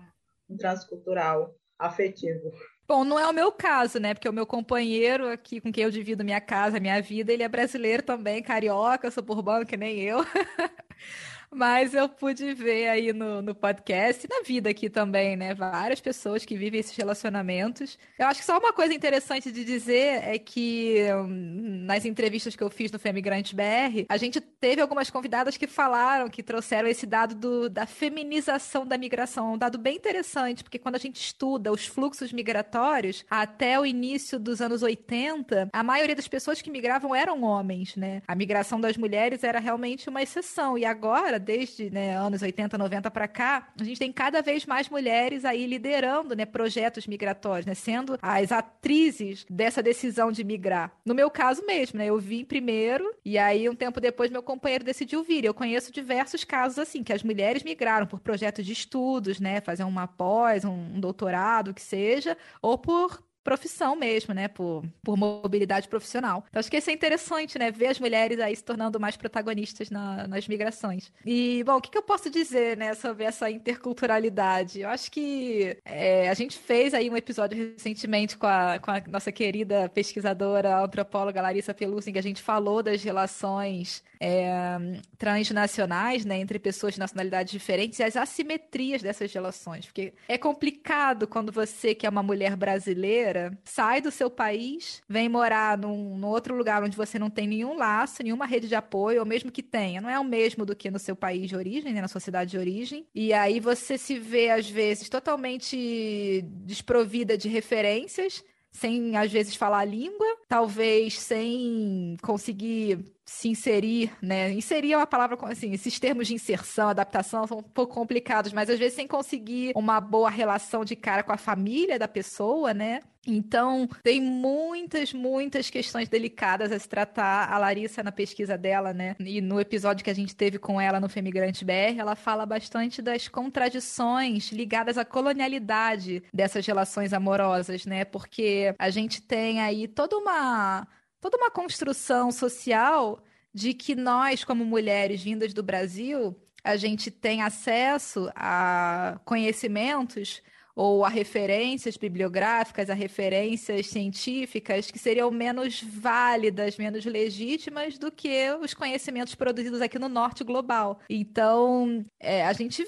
[0.48, 2.52] um trânsito cultural afetivo.
[2.88, 4.14] Bom, não é o meu caso, né?
[4.14, 7.48] Porque o meu companheiro aqui com quem eu divido minha casa, minha vida, ele é
[7.48, 10.18] brasileiro também, carioca, suburbano que nem eu.
[11.50, 15.54] Mas eu pude ver aí no, no podcast e na vida aqui também, né?
[15.54, 17.98] Várias pessoas que vivem esses relacionamentos.
[18.18, 22.62] Eu acho que só uma coisa interessante de dizer é que hum, nas entrevistas que
[22.62, 27.06] eu fiz no Femigrante BR, a gente teve algumas convidadas que falaram, que trouxeram esse
[27.06, 29.54] dado do, da feminização da migração.
[29.54, 34.38] Um dado bem interessante, porque quando a gente estuda os fluxos migratórios, até o início
[34.38, 38.22] dos anos 80, a maioria das pessoas que migravam eram homens, né?
[38.26, 40.76] A migração das mulheres era realmente uma exceção.
[40.76, 44.88] E agora, desde né, anos 80, 90 para cá, a gente tem cada vez mais
[44.88, 50.92] mulheres aí liderando né, projetos migratórios, né, sendo as atrizes dessa decisão de migrar.
[51.04, 54.84] No meu caso mesmo, né, eu vim primeiro e aí um tempo depois meu companheiro
[54.84, 55.44] decidiu vir.
[55.44, 59.84] Eu conheço diversos casos assim, que as mulheres migraram por projetos de estudos, né, fazer
[59.84, 64.48] uma pós, um doutorado, que seja, ou por profissão mesmo, né?
[64.48, 66.44] Por, por mobilidade profissional.
[66.48, 67.70] Então, acho que isso é interessante, né?
[67.70, 71.12] Ver as mulheres aí se tornando mais protagonistas na, nas migrações.
[71.24, 74.80] E, bom, o que, que, eu posso dizer, né, sobre essa interculturalidade?
[74.80, 79.00] Eu acho que é, a gente fez aí um episódio recentemente com a, com a
[79.06, 84.76] nossa querida pesquisadora, antropóloga Larissa Pelusin, que a gente falou das relações é,
[85.18, 89.86] transnacionais, né, entre pessoas de nacionalidades diferentes e as assimetrias dessas relações.
[89.86, 95.28] Porque é complicado quando você, que é uma mulher brasileira, sai do seu país, vem
[95.28, 99.20] morar num, num outro lugar onde você não tem nenhum laço, nenhuma rede de apoio,
[99.20, 101.92] ou mesmo que tenha, não é o mesmo do que no seu país de origem,
[101.92, 103.06] né, na sua cidade de origem.
[103.14, 108.44] E aí você se vê, às vezes, totalmente desprovida de referências
[108.76, 114.52] sem às vezes falar a língua, talvez sem conseguir se inserir, né?
[114.52, 118.70] Inserir é uma palavra, assim, esses termos de inserção, adaptação são um pouco complicados, mas
[118.70, 123.00] às vezes sem conseguir uma boa relação de cara com a família da pessoa, né?
[123.26, 127.52] Então, tem muitas, muitas questões delicadas a se tratar.
[127.52, 129.16] A Larissa, na pesquisa dela, né?
[129.18, 133.02] E no episódio que a gente teve com ela no Femigrante BR, ela fala bastante
[133.02, 138.04] das contradições ligadas à colonialidade dessas relações amorosas, né?
[138.04, 140.86] Porque a gente tem aí toda uma
[141.20, 147.42] toda uma construção social de que nós, como mulheres vindas do Brasil, a gente tem
[147.42, 150.42] acesso a conhecimentos
[150.74, 158.50] ou a referências bibliográficas, a referências científicas que seriam menos válidas, menos legítimas do que
[158.60, 161.00] os conhecimentos produzidos aqui no norte global.
[161.08, 162.86] Então, é, a gente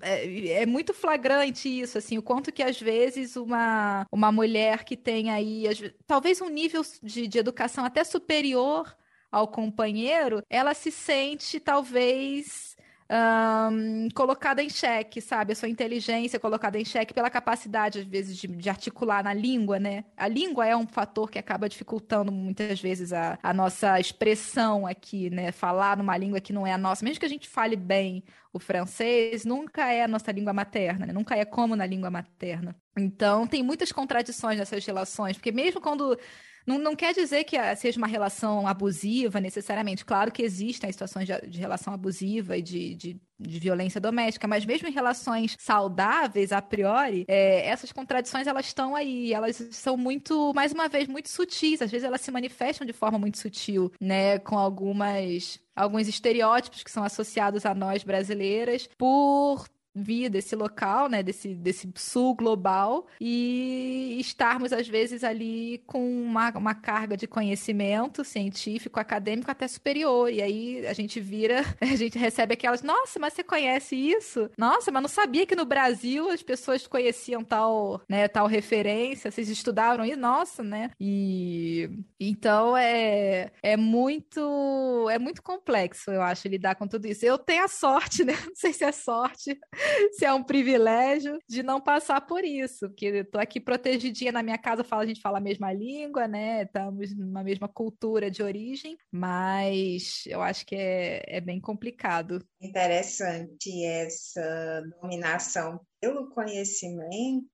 [0.00, 4.96] é, é, muito flagrante isso, assim, o quanto que às vezes uma, uma mulher que
[4.96, 5.64] tem aí,
[6.06, 8.96] talvez um nível de, de educação até superior
[9.30, 12.70] ao companheiro, ela se sente talvez
[13.10, 15.52] um, colocada em xeque, sabe?
[15.52, 19.78] A sua inteligência colocada em xeque pela capacidade, às vezes, de, de, articular na língua,
[19.78, 20.04] né?
[20.16, 25.28] A língua é um fator que acaba dificultando muitas vezes a, a nossa expressão aqui,
[25.28, 25.50] né?
[25.50, 28.22] Falar numa língua que não é a nossa, mesmo que a gente fale bem
[28.52, 31.12] o francês, nunca é a nossa língua materna, né?
[31.12, 32.76] Nunca é como na língua materna.
[32.96, 36.18] Então, tem muitas contradições nessas relações, porque mesmo quando
[36.66, 40.04] não, não quer dizer que seja uma relação abusiva necessariamente.
[40.04, 44.66] Claro que existem situações de, de relação abusiva e de, de de violência doméstica, mas
[44.66, 50.52] mesmo em relações saudáveis, a priori, é, essas contradições elas estão aí, elas são muito,
[50.54, 54.38] mais uma vez, muito sutis, às vezes elas se manifestam de forma muito sutil, né,
[54.40, 61.22] com algumas alguns estereótipos que são associados a nós brasileiras por vir desse local, né,
[61.22, 68.24] desse, desse sul global e estarmos às vezes ali com uma, uma carga de conhecimento
[68.24, 73.32] científico, acadêmico até superior e aí a gente vira, a gente recebe aquelas, nossa, mas
[73.32, 74.48] você conhece isso?
[74.56, 79.48] Nossa, mas não sabia que no Brasil as pessoas conheciam tal, né, tal referência, vocês
[79.48, 80.20] estudaram isso?
[80.20, 80.90] Nossa, né?
[81.00, 81.88] E
[82.18, 87.24] então é é muito é muito complexo, eu acho, lidar com tudo isso.
[87.24, 88.34] Eu tenho a sorte, né?
[88.46, 89.58] Não sei se é sorte
[90.12, 94.42] se é um privilégio de não passar por isso, porque eu tô aqui protegidinha na
[94.42, 96.62] minha casa, a gente fala a mesma língua, né?
[96.62, 102.44] Estamos numa mesma cultura de origem, mas eu acho que é, é bem complicado.
[102.60, 107.46] Interessante essa dominação pelo conhecimento,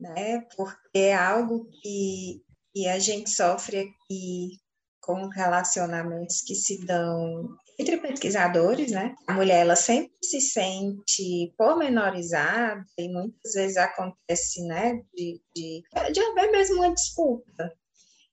[0.00, 0.40] né?
[0.56, 2.42] Porque é algo que,
[2.74, 4.58] que a gente sofre aqui
[5.00, 9.14] com relacionamentos que se dão entre pesquisadores, né?
[9.26, 16.20] A mulher ela sempre se sente pormenorizada e muitas vezes acontece, né, de, de, de
[16.20, 17.72] haver mesmo uma disputa.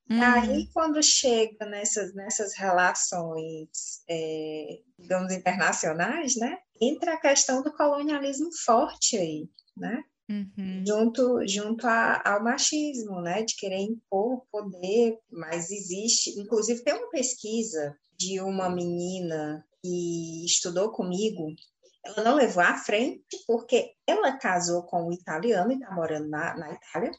[0.09, 0.21] Uhum.
[0.21, 8.49] Aí, quando chega nessas, nessas relações, é, digamos, internacionais, né, entra a questão do colonialismo
[8.65, 10.03] forte aí, né?
[10.27, 10.83] Uhum.
[10.87, 13.43] Junto, junto a, ao machismo, né?
[13.43, 16.39] De querer impor poder, mas existe.
[16.39, 21.53] Inclusive, tem uma pesquisa de uma menina que estudou comigo.
[22.05, 26.55] Ela não levou à frente porque ela casou com um italiano e está morando na,
[26.55, 27.11] na Itália,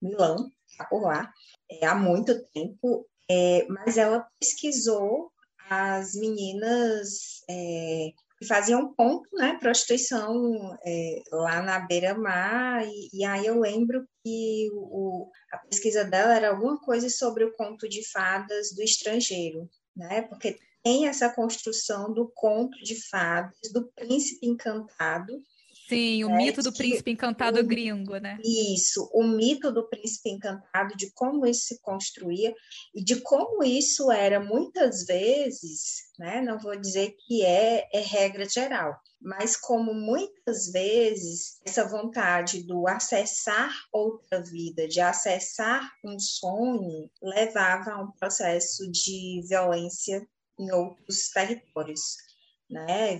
[0.00, 1.32] Milão, está por lá,
[1.70, 3.06] é, há muito tempo.
[3.30, 5.30] É, mas ela pesquisou
[5.70, 13.46] as meninas é, que faziam ponto, né, prostituição é, lá na beira-mar, e, e, aí
[13.46, 18.72] eu lembro que o, a pesquisa dela era alguma coisa sobre o conto de fadas
[18.74, 20.22] do estrangeiro, né?
[20.22, 25.42] Porque tem essa construção do conto de fadas, do príncipe encantado,
[25.90, 26.36] Sim, o né?
[26.36, 28.38] mito do príncipe encantado o, gringo, né?
[28.44, 32.54] Isso, o mito do príncipe encantado, de como isso se construía
[32.94, 36.40] e de como isso era muitas vezes, né?
[36.40, 42.88] Não vou dizer que é, é regra geral, mas como muitas vezes essa vontade do
[42.88, 50.26] acessar outra vida, de acessar um sonho, levava a um processo de violência
[50.58, 52.16] em outros territórios.
[52.70, 53.18] Né?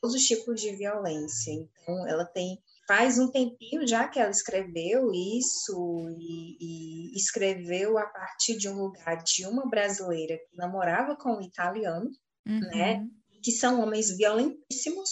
[0.00, 1.52] todos os tipos de violência.
[1.52, 8.06] Então, ela tem faz um tempinho já que ela escreveu isso e, e, escreveu a
[8.06, 12.10] partir de um lugar de uma brasileira que namorava com um italiano,
[12.46, 12.60] uhum.
[12.60, 13.06] né?
[13.42, 15.10] Que são homens violentíssimos,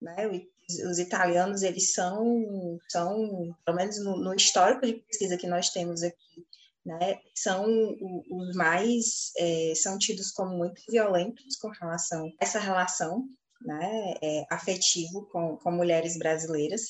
[0.00, 0.28] né?
[0.28, 5.70] Os, os italianos eles são são pelo menos no, no, histórico de pesquisa que nós
[5.70, 6.46] temos aqui,
[6.84, 7.18] né?
[7.34, 7.64] São
[8.30, 13.24] os mais é, são tidos como muito violentos com relação a essa relação
[13.62, 16.82] né, é, afetivo com, com mulheres brasileiras.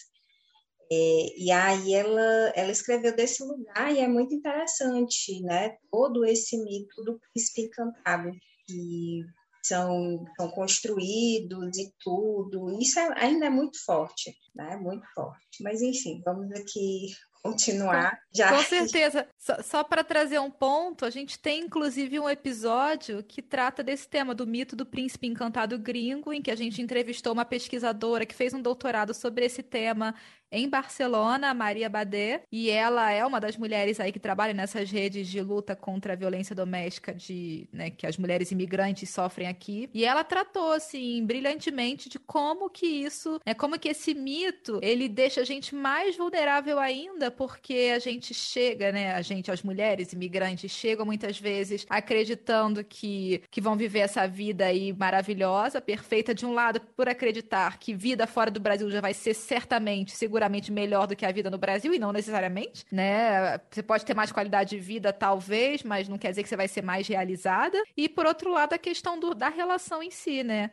[0.93, 5.77] É, e aí ela, ela escreveu desse lugar e é muito interessante, né?
[5.91, 8.33] Todo esse mito do príncipe encantado
[8.67, 9.25] que
[9.71, 12.77] são, são construídos e tudo.
[12.81, 14.77] Isso é, ainda é muito forte, né?
[14.77, 15.63] Muito forte.
[15.63, 18.19] Mas enfim, vamos aqui continuar.
[18.35, 18.51] Já.
[18.51, 19.29] Com certeza.
[19.41, 24.07] Só, só para trazer um ponto, a gente tem inclusive um episódio que trata desse
[24.07, 28.35] tema, do mito do príncipe encantado gringo, em que a gente entrevistou uma pesquisadora que
[28.35, 30.15] fez um doutorado sobre esse tema
[30.53, 35.29] em Barcelona, Maria Badé, e ela é uma das mulheres aí que trabalha nessas redes
[35.29, 39.89] de luta contra a violência doméstica de, né, que as mulheres imigrantes sofrem aqui.
[39.95, 45.09] E ela tratou assim brilhantemente de como que isso, é como que esse mito, ele
[45.09, 50.71] deixa a gente mais vulnerável ainda, porque a gente chega, né, gente, as mulheres imigrantes
[50.71, 56.53] chegam muitas vezes acreditando que que vão viver essa vida aí maravilhosa, perfeita de um
[56.53, 61.07] lado por acreditar que vida fora do Brasil já vai ser certamente segura seguramente melhor
[61.07, 63.61] do que a vida no Brasil, e não necessariamente, né?
[63.71, 66.69] Você pode ter mais qualidade de vida, talvez, mas não quer dizer que você vai
[66.69, 67.77] ser mais realizada.
[67.97, 70.71] E, por outro lado, a questão do, da relação em si, né?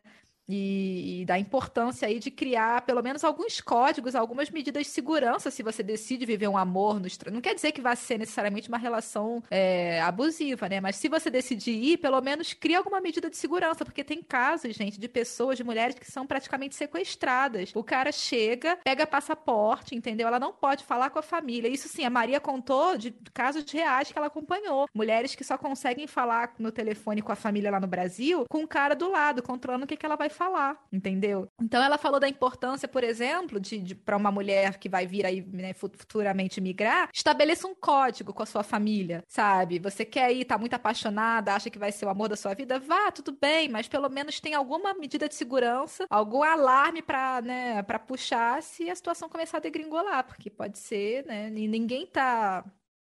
[0.50, 5.52] E, e, da importância aí de criar pelo menos alguns códigos, algumas medidas de segurança
[5.52, 7.36] se você decide viver um amor no estranho.
[7.36, 10.80] Não quer dizer que vai ser necessariamente uma relação é, abusiva, né?
[10.80, 14.76] Mas se você decidir ir, pelo menos cria alguma medida de segurança, porque tem casos,
[14.76, 17.72] gente, de pessoas, de mulheres que são praticamente sequestradas.
[17.76, 20.28] O cara chega, pega passaporte, entendeu?
[20.28, 21.68] Ela não pode falar com a família.
[21.68, 24.88] Isso sim, a Maria contou de casos reais que ela acompanhou.
[24.94, 28.68] Mulheres que só conseguem falar no telefone com a família lá no Brasil, com o
[28.68, 31.50] cara do lado, controlando o que, que ela vai falar, entendeu?
[31.62, 35.26] Então ela falou da importância, por exemplo, de, de para uma mulher que vai vir
[35.26, 39.80] aí né, futuramente migrar, estabeleça um código com a sua família, sabe?
[39.80, 42.80] Você quer ir, tá muito apaixonada, acha que vai ser o amor da sua vida,
[42.80, 47.84] vá, tudo bem, mas pelo menos tem alguma medida de segurança, algum alarme para, né,
[47.84, 52.64] para puxar se a situação começar a degringolar, porque pode ser, né, ninguém tá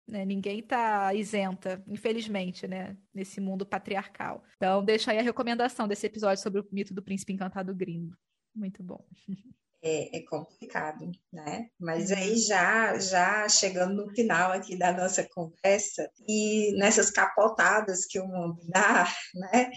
[0.10, 0.26] né?
[0.26, 2.98] Ninguém está isenta, infelizmente, né?
[3.14, 4.44] Nesse mundo patriarcal.
[4.58, 8.16] Então, deixa aí a recomendação desse episódio sobre o mito do príncipe encantado gringo.
[8.56, 9.06] Muito bom.
[9.82, 11.70] É, é, complicado, né?
[11.80, 18.20] Mas aí já, já chegando no final aqui da nossa conversa e nessas capotadas que
[18.20, 19.72] o mundo dá, né?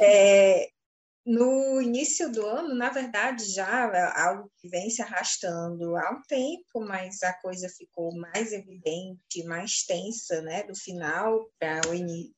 [0.00, 0.68] É,
[1.24, 6.22] no início do ano, na verdade, já é algo que vem se arrastando há um
[6.26, 11.92] tempo, mas a coisa ficou mais evidente, mais tensa, né, do final para o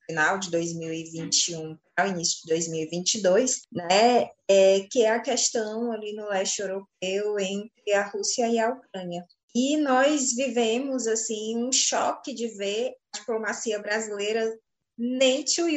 [0.05, 6.13] final de 2021 para o início de 2022, né, é, que é a questão ali
[6.13, 9.23] no leste europeu entre a Rússia e a Ucrânia.
[9.55, 14.51] E nós vivemos assim um choque de ver a diplomacia brasileira
[14.97, 15.67] nem to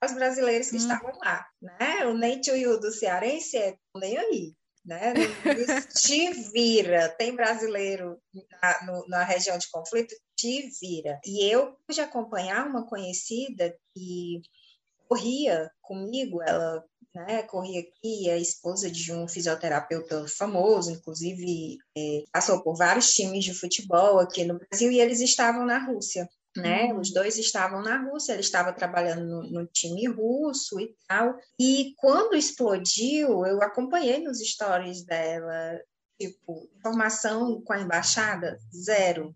[0.00, 0.80] you os brasileiros que hum.
[0.80, 2.06] estavam lá, né?
[2.06, 5.12] O nem to do cearense é nem aí, né?
[5.94, 8.20] te vira, tem brasileiro
[8.62, 11.20] na, no, na região de conflito, te vira.
[11.24, 14.40] E eu pude acompanhar uma conhecida que
[15.08, 16.84] corria comigo, ela
[17.14, 23.44] né, corria aqui, é esposa de um fisioterapeuta famoso, inclusive é, passou por vários times
[23.44, 26.28] de futebol aqui no Brasil, e eles estavam na Rússia
[26.58, 26.92] né?
[26.92, 27.00] Uhum.
[27.00, 31.36] Os dois estavam na Rússia, ele estava trabalhando no, no, time russo e tal.
[31.58, 35.80] E quando explodiu, eu acompanhei nos stories dela,
[36.20, 39.34] tipo, informação com a embaixada, zero.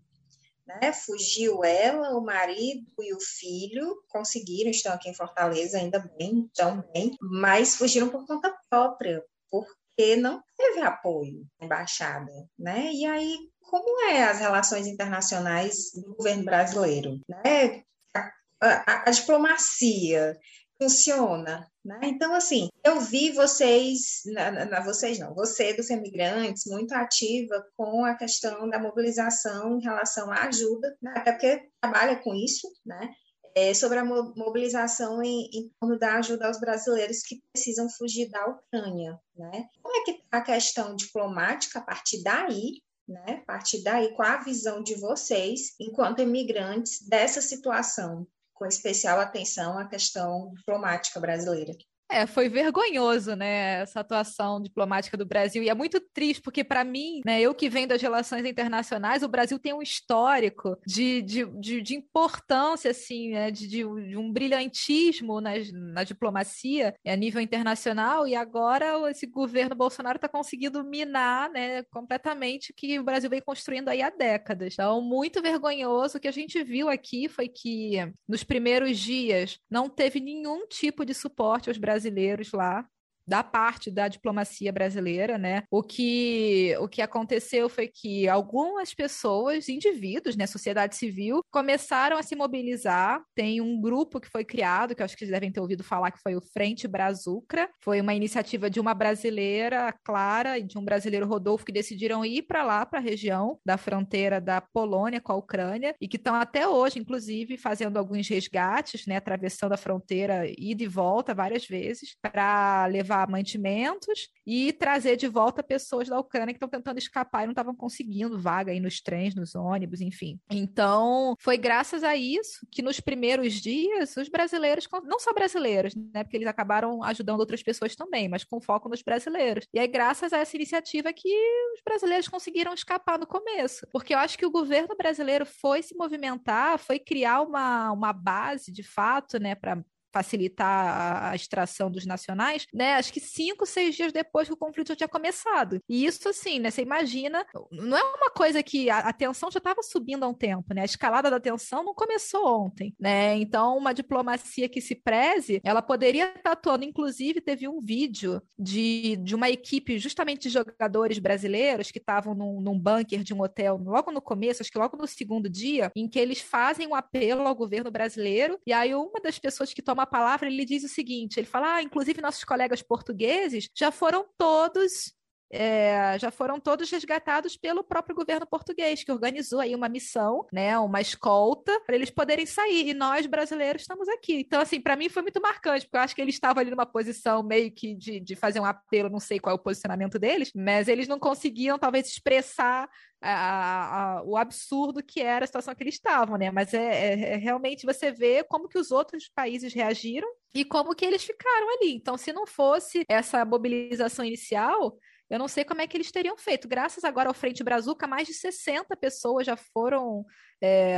[0.65, 0.93] Né?
[0.93, 6.83] Fugiu ela, o marido e o filho, conseguiram, estão aqui em Fortaleza ainda bem, estão
[6.93, 9.21] bem, mas fugiram por conta própria,
[9.51, 12.91] porque não teve apoio da embaixada, né?
[12.93, 17.83] E aí como é as relações internacionais do governo brasileiro, né?
[18.15, 20.37] A, a, a diplomacia
[20.81, 21.99] funciona, Né?
[22.03, 28.05] Então, assim, eu vi vocês, na, na, vocês não, você dos imigrantes, muito ativa com
[28.05, 31.13] a questão da mobilização em relação à ajuda, né?
[31.17, 33.13] até porque trabalha com isso, né?
[33.55, 38.47] É, sobre a mobilização em, em, torno da ajuda aos brasileiros que precisam fugir da
[38.47, 39.19] Ucrânia.
[39.35, 39.67] Né?
[39.79, 42.81] Como é que está a questão diplomática a partir daí?
[43.07, 43.43] Né?
[43.45, 48.27] Partir daí, qual a visão de vocês, enquanto imigrantes, dessa situação?
[48.53, 51.73] com especial atenção à questão diplomática brasileira.
[52.13, 55.63] É, foi vergonhoso, né, essa atuação diplomática do Brasil.
[55.63, 59.27] E é muito triste, porque, para mim, né, eu que venho das relações internacionais, o
[59.27, 65.41] Brasil tem um histórico de, de, de, de importância, assim, né, de, de, um brilhantismo
[65.41, 68.27] na, na diplomacia a nível internacional.
[68.27, 73.41] E agora esse governo Bolsonaro está conseguindo minar né, completamente o que o Brasil vem
[73.41, 74.73] construindo aí há décadas.
[74.73, 76.19] Então, muito vergonhoso.
[76.19, 77.97] O que a gente viu aqui foi que,
[78.27, 82.87] nos primeiros dias, não teve nenhum tipo de suporte aos brasileiros brasileiros lá
[83.27, 85.63] da parte da diplomacia brasileira, né?
[85.71, 92.23] O que, o que aconteceu foi que algumas pessoas, indivíduos, né, sociedade civil, começaram a
[92.23, 93.21] se mobilizar.
[93.35, 96.21] Tem um grupo que foi criado, que acho que vocês devem ter ouvido falar, que
[96.21, 97.69] foi o Frente Brazucra.
[97.81, 102.43] Foi uma iniciativa de uma brasileira, Clara, e de um brasileiro, Rodolfo, que decidiram ir
[102.43, 106.35] para lá, para a região da fronteira da Polônia com a Ucrânia, e que estão
[106.35, 112.15] até hoje, inclusive, fazendo alguns resgates, né, atravessando a fronteira ida e volta várias vezes,
[112.21, 117.43] para levar levar mantimentos e trazer de volta pessoas da Ucrânia que estão tentando escapar
[117.43, 120.39] e não estavam conseguindo vaga aí nos trens, nos ônibus, enfim.
[120.49, 126.23] Então, foi graças a isso que nos primeiros dias os brasileiros, não só brasileiros, né,
[126.23, 129.65] porque eles acabaram ajudando outras pessoas também, mas com foco nos brasileiros.
[129.73, 131.29] E é graças a essa iniciativa que
[131.75, 135.95] os brasileiros conseguiram escapar no começo, porque eu acho que o governo brasileiro foi se
[135.95, 139.83] movimentar, foi criar uma, uma base de fato, né, para
[140.13, 142.93] facilitar a, extração dos nacionais, né?
[142.93, 145.81] Acho que cinco, seis dias depois que o conflito já tinha começado.
[145.89, 146.69] E isso, assim, né?
[146.69, 150.33] Você imagina, não é uma coisa que a, a tensão já estava subindo há um
[150.33, 150.81] tempo, né?
[150.81, 153.35] A escalada da tensão não começou ontem, né?
[153.37, 156.85] Então, uma diplomacia que se preze, ela poderia estar atuando.
[156.85, 162.61] Inclusive, teve um vídeo de, de uma equipe justamente de jogadores brasileiros que estavam num,
[162.61, 166.07] num bunker de um hotel logo no começo, acho que logo no segundo dia, em
[166.07, 170.02] que eles fazem um apelo ao governo brasileiro, e aí uma das pessoas que toma
[170.03, 174.25] uma palavra, ele diz o seguinte: ele fala, ah, inclusive nossos colegas portugueses já foram
[174.37, 175.13] todos
[175.55, 180.77] é, já foram todos resgatados pelo próprio governo português, que organizou aí uma missão, né,
[180.79, 182.89] uma escolta, para eles poderem sair.
[182.89, 184.39] E nós, brasileiros, estamos aqui.
[184.39, 186.87] Então, assim, para mim foi muito marcante, porque eu acho que eles estavam ali numa
[186.87, 190.51] posição meio que de, de fazer um apelo, não sei qual é o posicionamento deles,
[190.55, 192.89] mas eles não conseguiam, talvez, expressar
[193.23, 196.51] a, a, o absurdo que era a situação que eles estavam, né?
[196.51, 200.93] Mas é, é, é, realmente você vê como que os outros países reagiram e como
[200.93, 201.93] que eles ficaram ali.
[201.93, 204.97] Então, se não fosse essa mobilização inicial,
[205.29, 206.67] eu não sei como é que eles teriam feito.
[206.67, 210.25] Graças agora ao Frente Brazuca, mais de 60 pessoas já foram
[210.61, 210.97] é,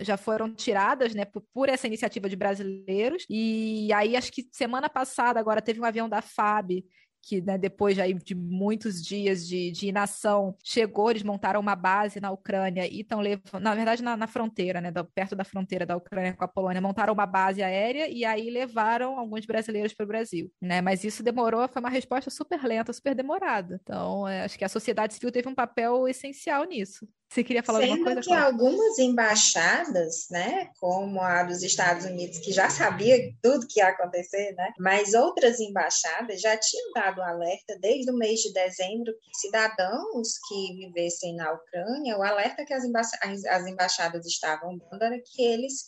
[0.00, 3.24] já foram tiradas né, por, por, essa iniciativa de brasileiros.
[3.30, 6.84] E aí, acho que semana passada, agora teve um avião da FAB
[7.22, 12.30] que né, depois de muitos dias de, de, inação, chegou, eles montaram uma base na
[12.30, 16.34] Ucrânia e estão levando, na verdade, na, na fronteira, né, perto da fronteira da Ucrânia
[16.34, 20.50] com a Polônia, montaram uma base aérea e aí levaram alguns brasileiros para o Brasil.
[20.60, 20.80] Né?
[20.80, 23.80] Mas isso demorou, foi uma resposta super lenta, super demorada.
[23.82, 27.06] Então, é, acho que a sociedade civil teve um papel essencial nisso.
[27.30, 28.28] Você queria falar Sendo alguma coisa?
[28.28, 33.86] que algumas embaixadas, né, como a dos Estados Unidos, que já sabia tudo que ia
[33.86, 39.38] acontecer, né, mas outras embaixadas já tinham dado alerta desde o mês de dezembro que
[39.38, 45.22] cidadãos que vivessem na Ucrânia, o alerta que as, emba as embaixadas estavam dando era
[45.24, 45.84] que eles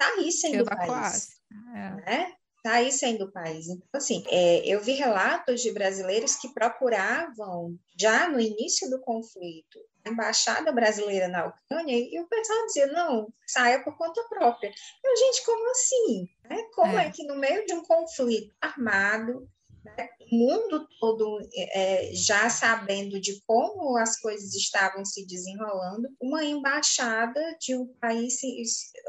[0.00, 1.28] saíssem do país.
[1.74, 1.90] É.
[1.96, 2.32] Né?
[2.66, 3.68] saíssem do país.
[3.68, 9.78] Então, assim, é, eu vi relatos de brasileiros que procuravam, já no início do conflito,
[10.08, 14.72] embaixada brasileira na Ucrânia e o pessoal dizia, não, saia por conta própria.
[15.04, 16.28] Eu, gente, como assim?
[16.48, 16.62] Né?
[16.74, 17.06] Como é.
[17.06, 17.10] é.
[17.10, 19.48] que no meio de um conflito armado,
[19.84, 26.44] né, o mundo todo é, já sabendo de como as coisas estavam se desenrolando, uma
[26.44, 28.38] embaixada de um país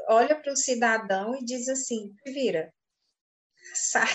[0.08, 2.74] olha para o cidadão e diz assim, vira,
[3.76, 4.10] sai.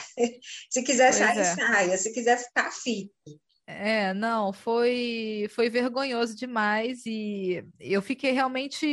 [0.71, 1.45] se quiser pois sair, é.
[1.45, 3.13] saia, se quiser ficar, fique.
[3.67, 8.87] É, não, foi foi vergonhoso demais e eu fiquei realmente,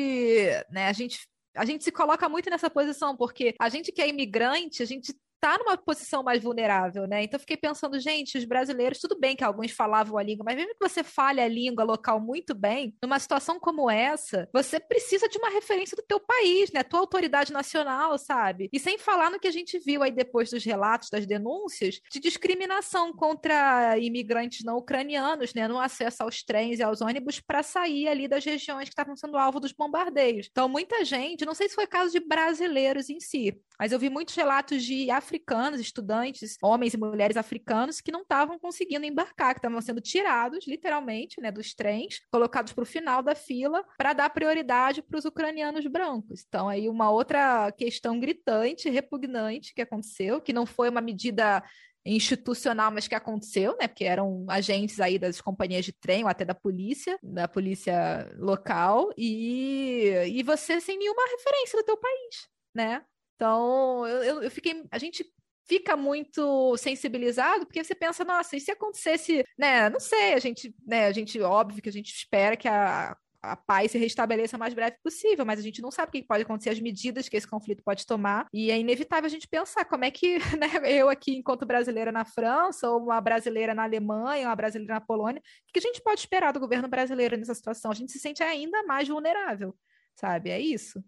[0.72, 4.08] né, a gente a gente se coloca muito nessa posição porque a gente que é
[4.08, 7.24] imigrante, a gente tá numa posição mais vulnerável, né?
[7.24, 10.74] Então, fiquei pensando, gente, os brasileiros, tudo bem que alguns falavam a língua, mas mesmo
[10.74, 15.40] que você fale a língua local muito bem, numa situação como essa, você precisa de
[15.40, 16.84] uma referência do teu país, né?
[16.84, 18.70] Tua autoridade nacional, sabe?
[18.72, 22.20] E sem falar no que a gente viu aí depois dos relatos, das denúncias, de
[22.20, 25.68] discriminação contra imigrantes não ucranianos, né?
[25.68, 29.38] No acesso aos trens e aos ônibus para sair ali das regiões que estavam sendo
[29.38, 30.48] alvo dos bombardeios.
[30.52, 34.10] Então, muita gente, não sei se foi caso de brasileiros em si, mas eu vi
[34.10, 35.31] muitos relatos de africanos,
[35.80, 41.40] estudantes, homens e mulheres africanos, que não estavam conseguindo embarcar, que estavam sendo tirados, literalmente,
[41.40, 45.86] né, dos trens, colocados para o final da fila, para dar prioridade para os ucranianos
[45.88, 46.44] brancos.
[46.48, 51.64] Então, aí, uma outra questão gritante, repugnante que aconteceu, que não foi uma medida
[52.06, 53.88] institucional, mas que aconteceu, né?
[53.88, 59.12] Porque eram agentes aí das companhias de trem ou até da polícia, da polícia local,
[59.18, 63.04] e, e você sem nenhuma referência do teu país, né?
[63.42, 64.84] Então, eu, eu fiquei.
[64.92, 65.26] A gente
[65.68, 69.90] fica muito sensibilizado, porque você pensa, nossa, e se acontecesse, né?
[69.90, 73.56] Não sei, a gente, né, a gente, óbvio que a gente espera que a, a
[73.56, 76.44] paz se restabeleça o mais breve possível, mas a gente não sabe o que pode
[76.44, 80.06] acontecer, as medidas que esse conflito pode tomar, e é inevitável a gente pensar como
[80.06, 84.56] é que né, eu aqui, enquanto brasileira na França, ou uma brasileira na Alemanha, uma
[84.56, 87.90] brasileira na Polônia, o que a gente pode esperar do governo brasileiro nessa situação?
[87.90, 89.76] A gente se sente ainda mais vulnerável,
[90.16, 90.52] sabe?
[90.52, 91.04] É isso.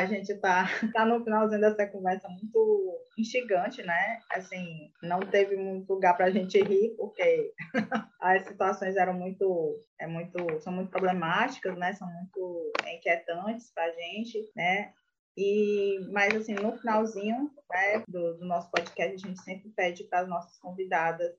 [0.00, 4.18] A gente tá, tá no finalzinho dessa conversa muito instigante, né?
[4.30, 7.52] Assim, não teve muito lugar para a gente rir, porque
[8.20, 11.92] as situações eram muito, é muito, são muito problemáticas, né?
[11.92, 14.92] São muito inquietantes para a gente, né?
[15.36, 20.20] E, mas assim, no finalzinho né, do, do nosso podcast, a gente sempre pede para
[20.20, 21.32] as nossas convidadas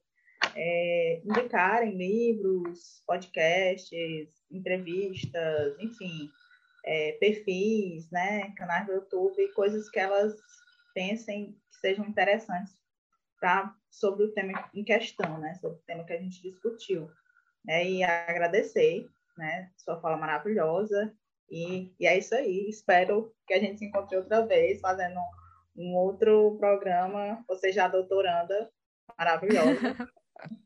[0.56, 6.30] é, indicarem livros, podcasts, entrevistas, enfim,
[6.86, 10.36] é, perfis, né, canais do YouTube, coisas que elas
[10.94, 12.74] pensem que sejam interessantes
[13.40, 17.10] pra, sobre o tema em questão, né, sobre o tema que a gente discutiu.
[17.66, 19.08] Né, e agradecer,
[19.38, 21.16] né, sua fala maravilhosa,
[21.52, 22.70] e, e é isso aí.
[22.70, 25.20] Espero que a gente se encontre outra vez, fazendo
[25.76, 28.72] um outro programa, você já doutoranda,
[29.18, 29.98] maravilhosa.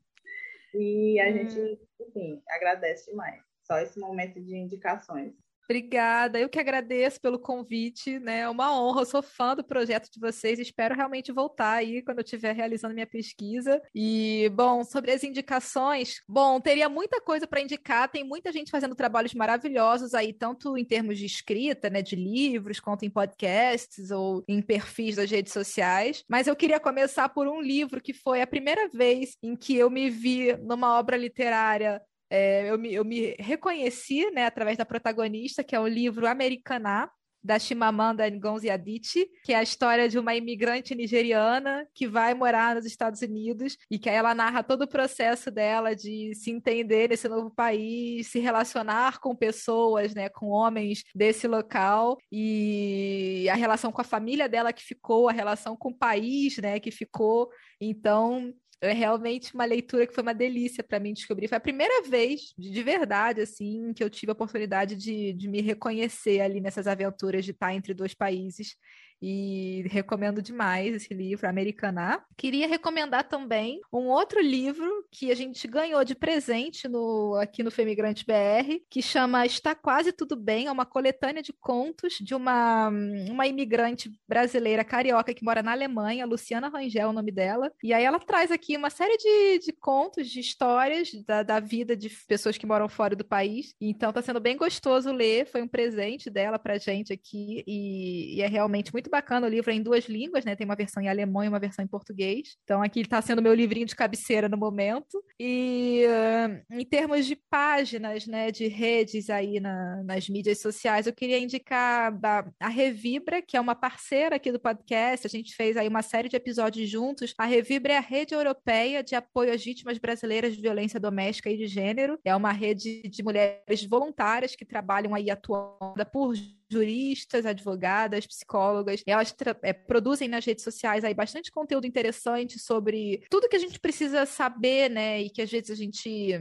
[0.76, 1.78] e a gente, hum.
[2.02, 3.44] enfim, agradece demais.
[3.64, 5.34] Só esse momento de indicações.
[5.68, 8.42] Obrigada, eu que agradeço pelo convite, né?
[8.42, 12.20] É uma honra, eu sou fã do projeto de vocês, espero realmente voltar aí quando
[12.20, 13.82] eu estiver realizando minha pesquisa.
[13.94, 18.94] E, bom, sobre as indicações, bom, teria muita coisa para indicar, tem muita gente fazendo
[18.94, 24.44] trabalhos maravilhosos aí, tanto em termos de escrita, né, de livros, quanto em podcasts ou
[24.48, 26.24] em perfis das redes sociais.
[26.30, 29.90] Mas eu queria começar por um livro que foi a primeira vez em que eu
[29.90, 32.00] me vi numa obra literária
[32.30, 37.10] é, eu, me, eu me reconheci né, através da protagonista, que é o livro Americaná,
[37.46, 42.74] da Chimamanda Ngozi Adichie, que é a história de uma imigrante nigeriana que vai morar
[42.74, 47.30] nos Estados Unidos e que ela narra todo o processo dela de se entender nesse
[47.30, 54.02] novo país, se relacionar com pessoas, né, com homens desse local e a relação com
[54.02, 57.48] a família dela que ficou, a relação com o país, né, que ficou.
[57.80, 58.52] Então,
[58.82, 61.48] é realmente uma leitura que foi uma delícia para mim descobrir.
[61.48, 65.62] Foi a primeira vez, de verdade, assim, que eu tive a oportunidade de, de me
[65.62, 68.76] reconhecer ali nessas aventuras de estar entre dois países
[69.22, 72.24] e recomendo demais esse livro, Americaná.
[72.38, 77.72] Queria recomendar também um outro livro que a gente ganhou de presente no, aqui no
[77.72, 82.90] Femigrante BR, que chama Está Quase Tudo Bem, é uma coletânea de contos de uma,
[83.30, 87.94] uma imigrante brasileira carioca que mora na Alemanha, Luciana Rangel é o nome dela, e
[87.94, 92.10] aí ela traz aqui uma série de, de contos, de histórias da, da vida de
[92.28, 96.30] pessoas que moram fora do país, então está sendo bem gostoso ler, foi um presente
[96.30, 99.82] dela pra gente aqui, e, e é realmente muito muito bacana o livro é em
[99.82, 100.56] duas línguas, né?
[100.56, 102.58] Tem uma versão em alemão e uma versão em português.
[102.64, 105.24] Então aqui está sendo meu livrinho de cabeceira no momento.
[105.40, 111.14] E uh, em termos de páginas, né, de redes aí na, nas mídias sociais, eu
[111.14, 115.28] queria indicar a, a Revibra, que é uma parceira aqui do podcast.
[115.28, 117.34] A gente fez aí uma série de episódios juntos.
[117.38, 121.58] A Revibra é a rede europeia de apoio às vítimas brasileiras de violência doméstica e
[121.58, 122.18] de gênero.
[122.26, 126.34] É uma rede de mulheres voluntárias que trabalham aí atuando por
[126.70, 133.48] juristas, advogadas, psicólogas, elas é, produzem nas redes sociais aí bastante conteúdo interessante sobre tudo
[133.50, 136.34] que a gente precisa saber, né, e que às vezes a gente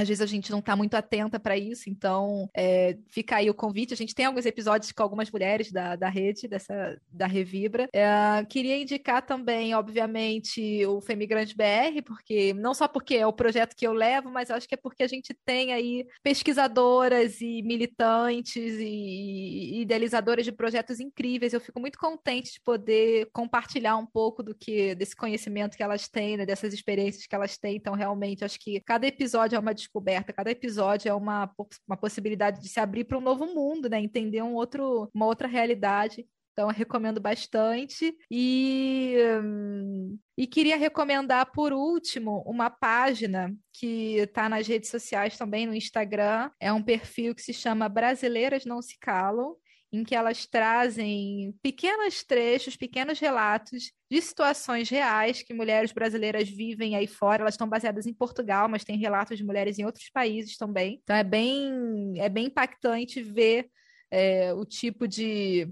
[0.00, 3.54] às vezes a gente não está muito atenta para isso, então é, fica aí o
[3.54, 3.92] convite.
[3.92, 7.88] A gente tem alguns episódios com algumas mulheres da, da rede, dessa da Revibra.
[7.92, 13.76] É, queria indicar também, obviamente, o Femigrante BR, porque não só porque é o projeto
[13.76, 18.56] que eu levo, mas acho que é porque a gente tem aí pesquisadoras e militantes
[18.78, 21.52] e, e idealizadoras de projetos incríveis.
[21.52, 26.08] Eu fico muito contente de poder compartilhar um pouco do que desse conhecimento que elas
[26.08, 27.76] têm, né, dessas experiências que elas têm.
[27.76, 31.50] Então, realmente, acho que cada episódio é uma descoberta, cada episódio é uma,
[31.86, 34.00] uma possibilidade de se abrir para um novo mundo, né?
[34.00, 36.26] Entender um outro, uma outra realidade.
[36.52, 38.14] Então, eu recomendo bastante.
[38.30, 39.16] E,
[40.38, 46.50] e queria recomendar, por último, uma página que está nas redes sociais também, no Instagram.
[46.60, 49.56] É um perfil que se chama Brasileiras Não Se Calam
[49.92, 56.94] em que elas trazem pequenos trechos, pequenos relatos de situações reais que mulheres brasileiras vivem
[56.94, 57.42] aí fora.
[57.42, 61.00] Elas estão baseadas em Portugal, mas tem relatos de mulheres em outros países também.
[61.02, 63.68] Então é bem, é bem impactante ver
[64.10, 65.68] é, o tipo de,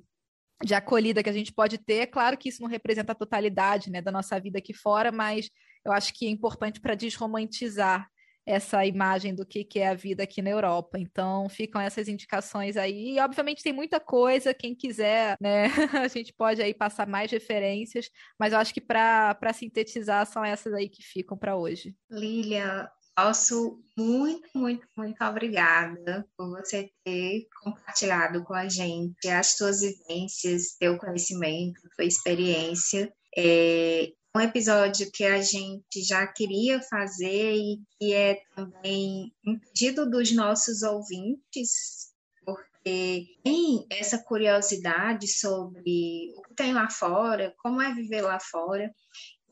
[0.65, 1.99] de acolhida que a gente pode ter.
[1.99, 5.49] É claro que isso não representa a totalidade né, da nossa vida aqui fora, mas
[5.85, 8.09] eu acho que é importante para desromantizar
[8.49, 10.99] essa imagem do que, que é a vida aqui na Europa.
[10.99, 13.17] Então, ficam essas indicações aí.
[13.17, 14.55] E, obviamente, tem muita coisa.
[14.55, 15.65] Quem quiser, né,
[16.03, 18.09] a gente pode aí passar mais referências,
[18.41, 21.95] mas eu acho que para sintetizar são essas aí que ficam para hoje.
[22.11, 29.83] Lilian, posso muito, muito, muito obrigada por você ter compartilhado com a gente as suas
[29.83, 33.13] vivências, teu conhecimento, tua experiência.
[33.37, 40.09] É, um episódio que a gente já queria fazer e que é também um pedido
[40.09, 42.13] dos nossos ouvintes,
[42.45, 48.93] porque tem essa curiosidade sobre o que tem lá fora, como é viver lá fora.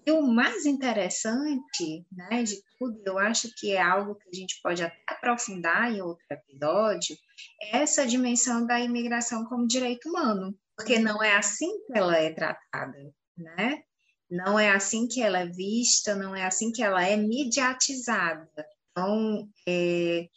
[0.06, 4.60] E o mais interessante né, de tudo, eu acho que é algo que a gente
[4.62, 7.16] pode até aprofundar em outro episódio,
[7.60, 12.32] é essa dimensão da imigração como direito humano, porque não é assim que ela é
[12.32, 13.82] tratada, né?
[14.30, 18.48] Não é assim que ela é vista, não é assim que ela é mediatizada.
[18.90, 20.28] Então, é,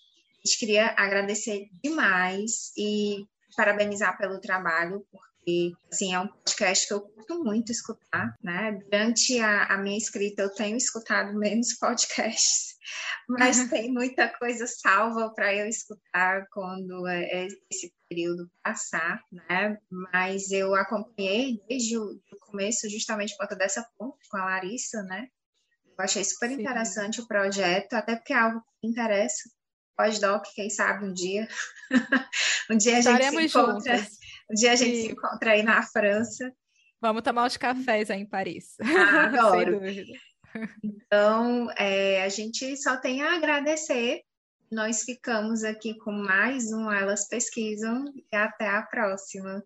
[0.44, 3.26] a gente queria agradecer demais e
[3.56, 8.36] parabenizar pelo trabalho, porque assim, é um podcast que eu curto muito escutar.
[8.44, 8.80] Né?
[8.84, 12.76] Durante a, a minha escrita, eu tenho escutado menos podcasts,
[13.28, 19.78] mas tem muita coisa salva para eu escutar quando é, é esse período passar, né?
[19.90, 25.28] Mas eu acompanhei desde o começo, justamente por conta dessa ponte com a Larissa, né?
[25.86, 26.62] Eu achei super Sim.
[26.62, 29.50] interessante o projeto, até porque é algo que interessa.
[29.96, 31.48] Pós-doc, quem sabe um dia.
[32.72, 33.98] um dia a gente se encontra.
[33.98, 34.18] Juntas.
[34.50, 35.02] Um dia a gente Sim.
[35.02, 36.52] se encontra aí na França.
[37.02, 38.76] Vamos tomar os cafés aí em Paris.
[38.82, 39.72] Ah, adoro.
[39.72, 40.20] Sem dúvida.
[40.84, 44.22] Então, é, a gente só tem a agradecer.
[44.72, 49.64] Nós ficamos aqui com mais um Elas Pesquisam e até a próxima.